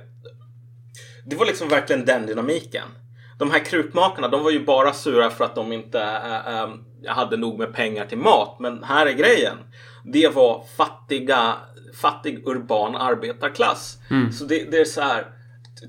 [1.25, 2.87] Det var liksom verkligen den dynamiken.
[3.37, 6.69] De här krukmakarna, de var ju bara sura för att de inte äh, äh,
[7.07, 8.59] hade nog med pengar till mat.
[8.59, 9.57] Men här är grejen.
[10.05, 11.53] Det var fattiga,
[12.01, 13.97] fattig urban arbetarklass.
[14.31, 15.25] Så det, det är så här.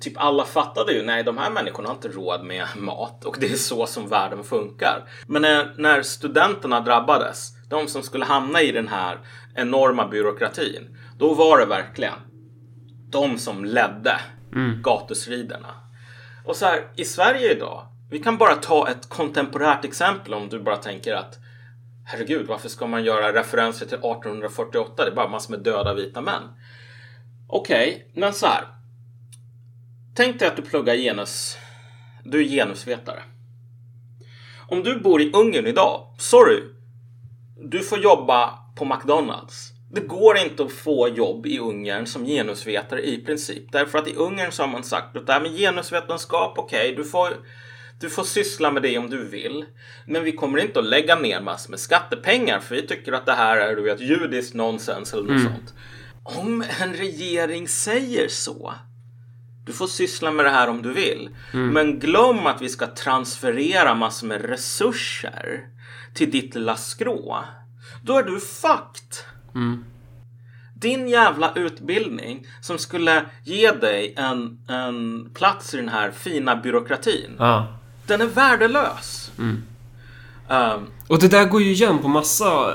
[0.01, 3.47] Typ alla fattade ju, nej de här människorna har inte råd med mat och det
[3.47, 5.05] är så som världen funkar.
[5.27, 9.19] Men när, när studenterna drabbades, de som skulle hamna i den här
[9.55, 12.15] enorma byråkratin, då var det verkligen
[13.13, 14.21] de som ledde
[14.83, 15.75] gatustriderna.
[16.45, 20.61] Och så här, i Sverige idag, vi kan bara ta ett kontemporärt exempel om du
[20.61, 21.39] bara tänker att
[22.05, 25.05] herregud, varför ska man göra referenser till 1848?
[25.05, 26.43] Det är bara massor med döda vita män.
[27.49, 28.65] Okej, men så här.
[30.15, 31.57] Tänk dig att du pluggar genus.
[32.25, 33.23] Du är genusvetare.
[34.69, 36.63] Om du bor i Ungern idag, sorry.
[37.57, 39.72] Du får jobba på McDonalds.
[39.95, 43.73] Det går inte att få jobb i Ungern som genusvetare i princip.
[43.73, 47.05] Därför att i Ungern så har man sagt att det här med genusvetenskap, okej, du
[47.05, 47.29] får
[48.01, 49.65] du får syssla med det om du vill.
[50.07, 53.33] Men vi kommer inte att lägga ner massor med skattepengar för vi tycker att det
[53.33, 55.75] här är du vet, judiskt nonsens eller något sånt.
[56.23, 58.75] Om en regering säger så.
[59.67, 61.29] Du får syssla med det här om du vill.
[61.53, 65.67] Men glöm att vi ska transferera massor med resurser
[66.15, 67.45] till ditt lilla skrå.
[68.05, 69.32] Då är du fucked.
[70.75, 77.37] Din jävla utbildning som skulle ge dig en, en plats i den här fina byråkratin.
[77.39, 77.67] Ja.
[78.07, 79.31] Den är värdelös.
[80.49, 82.75] Ehm, Och det där går ju igen på massa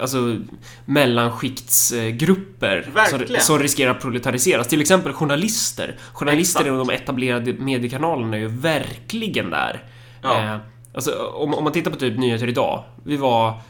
[0.00, 0.36] alltså,
[0.84, 4.68] mellanskiktsgrupper som, som riskerar att proletariseras.
[4.68, 5.96] Till exempel journalister.
[6.12, 6.88] Journalister Exakt.
[6.88, 9.82] de etablerade mediekanalerna är ju verkligen där.
[10.22, 10.42] Ja.
[10.42, 10.56] Eh,
[10.94, 12.84] alltså, om, om man tittar på typ nyheter idag.
[13.04, 13.60] Vi var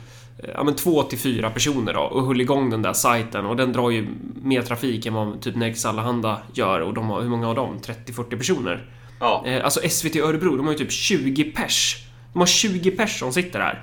[0.55, 3.73] ja, men två till fyra personer då och höll igång den där sajten och den
[3.73, 4.07] drar ju
[4.43, 7.79] mer trafik än vad typ Nerikes Allehanda gör och de har, hur många av dem?
[8.07, 8.91] 30-40 personer.
[9.21, 9.43] ja.
[9.47, 12.07] Eh, alltså SVT Örebro, de har ju typ 20 pers.
[12.33, 13.83] De har 20 personer som sitter här.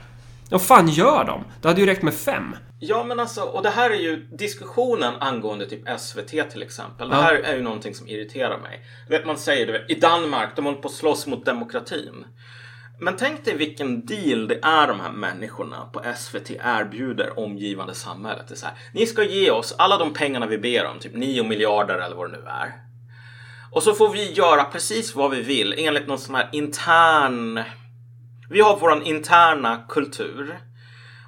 [0.49, 1.43] Vad fan gör de?
[1.61, 2.55] Det hade ju räckt med fem.
[2.79, 7.09] Ja, men alltså, och det här är ju diskussionen angående typ SVT till exempel.
[7.09, 7.21] Det Ja.
[7.21, 8.81] här är ju någonting som irriterar mig.
[9.07, 12.25] Du vet, man säger du vet, i Danmark, de håller på att slåss mot demokratin.
[13.03, 18.47] Men tänk dig vilken deal det är de här människorna på SVT erbjuder omgivande samhället.
[18.47, 21.15] Det är så här, ni ska ge oss alla de pengarna vi ber om, typ
[21.15, 22.73] 9 miljarder eller vad det nu är.
[23.71, 27.63] Och så får vi göra precis vad vi vill enligt någon sån här intern...
[28.49, 30.59] Vi har våran interna kultur.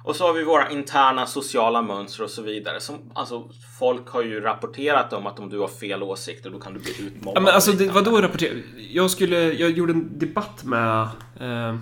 [0.06, 2.80] Och så har vi våra interna sociala mönster och så vidare.
[2.80, 3.48] Som, alltså,
[3.78, 7.06] folk har ju rapporterat om att om du har fel åsikter då kan du bli
[7.06, 7.36] utmobbad.
[7.36, 8.54] Ja, men alltså, det, vadå rapportera?
[8.90, 9.52] Jag skulle...
[9.52, 11.02] Jag gjorde en debatt med...
[11.40, 11.76] Eh,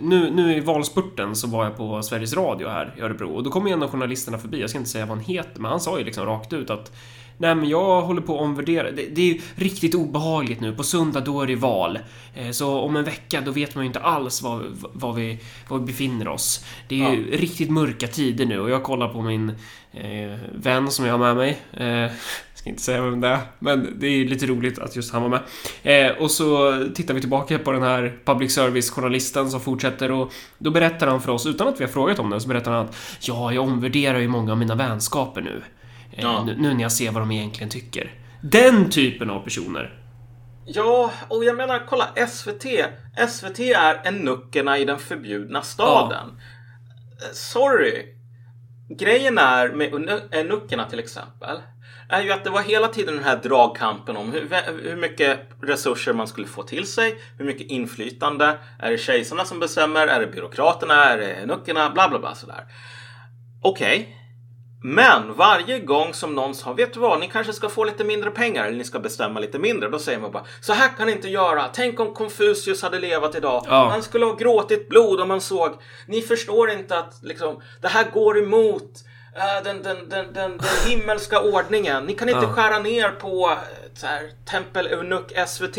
[0.00, 3.50] nu, nu i valspurten så var jag på Sveriges Radio här i Örebro och då
[3.50, 4.60] kom en av journalisterna förbi.
[4.60, 6.92] Jag ska inte säga vad han heter, men han sa ju liksom rakt ut att
[7.40, 8.90] Nej men jag håller på att omvärdera.
[8.90, 10.74] Det, det är ju riktigt obehagligt nu.
[10.74, 11.98] På söndag då är det val.
[12.34, 14.62] Eh, Så om en vecka då vet man ju inte alls var,
[14.92, 15.38] var, vi,
[15.68, 16.64] var vi befinner oss.
[16.88, 19.48] Det är ju riktigt mörka tider nu och jag kollar på min
[19.92, 21.58] eh, vän som jag har med mig.
[21.72, 22.12] Eh,
[22.54, 25.22] ska inte säga vem det är, men det är ju lite roligt att just han
[25.22, 25.40] var med.
[25.82, 30.70] Eh, och så tittar vi tillbaka på den här public service-journalisten som fortsätter och då
[30.70, 32.96] berättar han för oss, utan att vi har frågat om det, så berättar han att
[33.20, 35.62] ja, jag omvärderar ju många av mina vänskaper nu.
[36.12, 36.44] Eh, Ja.
[36.44, 38.14] nu, nu när jag ser vad de egentligen tycker.
[38.42, 39.96] Den typen av personer.
[40.66, 42.64] Ja, och jag menar kolla SVT.
[43.28, 46.28] SVT är enuckerna i den förbjudna staden.
[47.22, 48.06] Eh, Sorry.
[48.98, 51.56] Grejen är med enu- enuckerna till exempel.
[52.08, 54.48] Är ju att det var hela tiden den här dragkampen om hur,
[54.90, 57.18] hur mycket resurser man skulle få till sig.
[57.38, 58.58] Hur mycket inflytande.
[58.78, 60.06] Är det kejsarna som bestämmer?
[60.06, 61.04] Är det byråkraterna?
[61.04, 61.90] Är det enuckerna?
[61.90, 62.64] Bla bla bla sådär.
[63.62, 64.16] Okej.
[64.82, 68.30] Men varje gång som någon sa, vet du vad, ni kanske ska få lite mindre
[68.30, 69.88] pengar eller ni ska bestämma lite mindre.
[69.88, 71.68] Då säger man bara, så här kan ni inte göra.
[71.72, 73.64] Tänk om Konfucius hade levat idag.
[73.68, 73.88] Ja.
[73.90, 75.70] Han skulle ha gråtit blod om han såg.
[76.06, 78.90] Ni förstår inte att liksom, det här går emot
[79.36, 82.04] eh, den, den, den, den, den himmelska ordningen.
[82.04, 82.52] Ni kan inte Ja.
[82.52, 83.56] skära ner på eh,
[83.94, 85.76] så här, Tempel Eunuck SVT.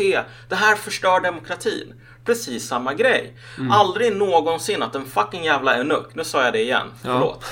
[0.48, 1.94] Det här förstör demokratin.
[2.24, 3.36] Precis samma grej.
[3.58, 3.70] Mm.
[3.70, 7.44] Aldrig någonsin att en fucking jävla eunuck, nu sa jag det igen, förlåt.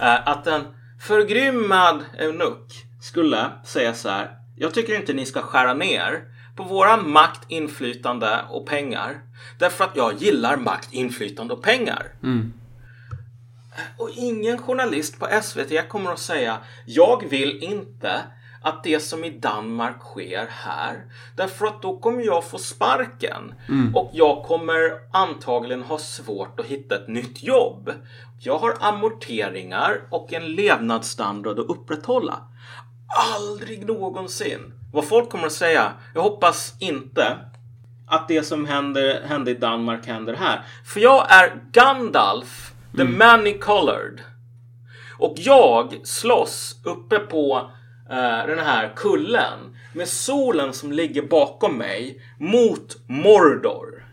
[0.00, 0.62] Eh, att en
[1.02, 4.30] förgrymmad eunuck skulle säga så här.
[4.56, 6.24] Jag tycker inte ni ska skära ner
[6.56, 9.20] på våra makt, inflytande och pengar.
[9.58, 12.06] Därför att jag gillar makt, inflytande och pengar.
[13.98, 18.22] Och ingen journalist på SVT kommer att säga jag vill inte
[18.62, 21.04] att det som i Danmark sker här.
[21.36, 23.54] Därför att då kommer jag få sparken.
[23.94, 27.90] Och jag kommer antagligen ha svårt att hitta ett nytt jobb.
[28.38, 32.38] Jag har amorteringar och en levnadsstandard att upprätthålla.
[33.34, 34.72] Aldrig någonsin.
[34.92, 37.38] Vad folk kommer att säga, jag hoppas inte
[38.06, 40.64] att det som händer, hände i Danmark händer här.
[40.84, 44.20] För jag är Gandalf, the many colored.
[45.18, 47.70] Och jag slåss uppe på
[48.10, 54.06] eh, den här kullen med solen som ligger bakom mig mot Mordor.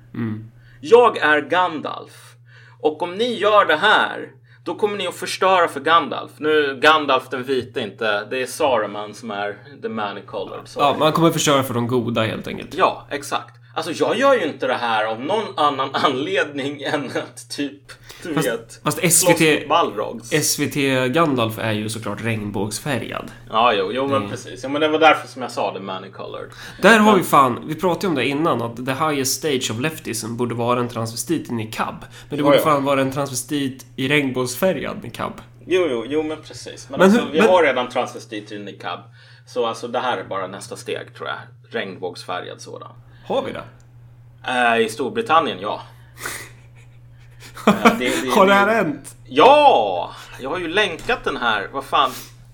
[0.81, 2.35] Jag är Gandalf.
[2.81, 4.29] Och om ni gör det här
[4.63, 6.31] då kommer ni att förstöra för Gandalf.
[6.37, 8.25] Nu Gandalf den vita inte.
[8.25, 10.69] Det är Saruman som är the many colored.
[10.75, 12.73] Ja, man kommer förstöra för de goda helt enkelt.
[12.73, 13.58] Ja, exakt.
[13.87, 17.81] Alltså jag gör ju inte det här av någon annan anledning än att typ,
[18.23, 20.29] du Fast- vet, fast SVT Balrogs.
[20.29, 20.75] SVT
[21.13, 23.31] Gandalf är ju såklart regnbågsfärgad.
[23.49, 24.63] Ja, jo, jo men precis.
[24.63, 26.49] Ja, men det var därför som jag sa the many colored.
[26.81, 29.79] Där har vi fan, vi pratade ju om det innan, att the highest stage of
[29.79, 32.05] leftism borde vara en transvestit i niqab.
[32.29, 32.63] Men det borde ja.
[32.63, 35.33] fan vara en transvestit i regnbågsfärgad niqab.
[35.67, 36.89] Jo, jo, jo, men precis.
[36.89, 38.99] Men, Men alltså, hur- vi men- har redan transvestiter i niqab.
[39.47, 41.37] Så alltså det här är bara nästa steg tror jag.
[41.71, 42.91] Regnbågsfärgad sådan.
[43.29, 43.63] Har vi det?
[44.47, 45.81] Eh, I Storbritannien, ja.
[47.67, 49.15] Eh, det- det- har det här hänt?
[49.25, 50.11] Ja!
[50.39, 51.67] Jag har ju länkat den här.
[51.71, 52.11] Vad fan.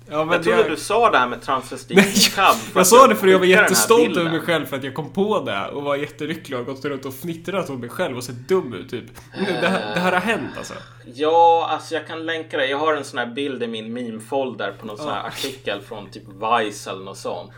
[0.10, 3.08] Ja, men Jag trodde jag- du sa det här med transvestit Nej, jag att sa
[3.08, 5.84] det för jag var jättestolt över mig själv för att jag kom på det och
[5.84, 9.06] var jättelycklig och gått runt och fnittrat åt mig själv och sett dum ut typ.
[9.40, 10.74] Nu, det, här, det här har hänt alltså.
[11.14, 12.66] Ja, alltså jag kan länka det.
[12.68, 16.10] Jag har en sån här bild i min meme-folder på någon sån här artikel från
[16.10, 17.52] typ Vice eller något sånt.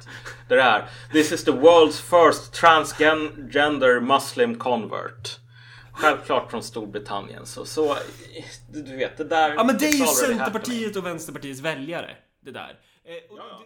[0.48, 0.89] Det är det här.
[1.12, 5.39] This is the world's first transgender muslim convert.
[5.91, 7.45] Självklart från Storbritannien.
[7.45, 7.95] Så, så
[8.74, 9.54] du vet, det där...
[9.54, 12.10] Ja men det är ju Centerpartiet och Vänsterpartiets väljare.
[12.48, 12.80] Det där.
[13.04, 13.64] Eh, och Ja, ja.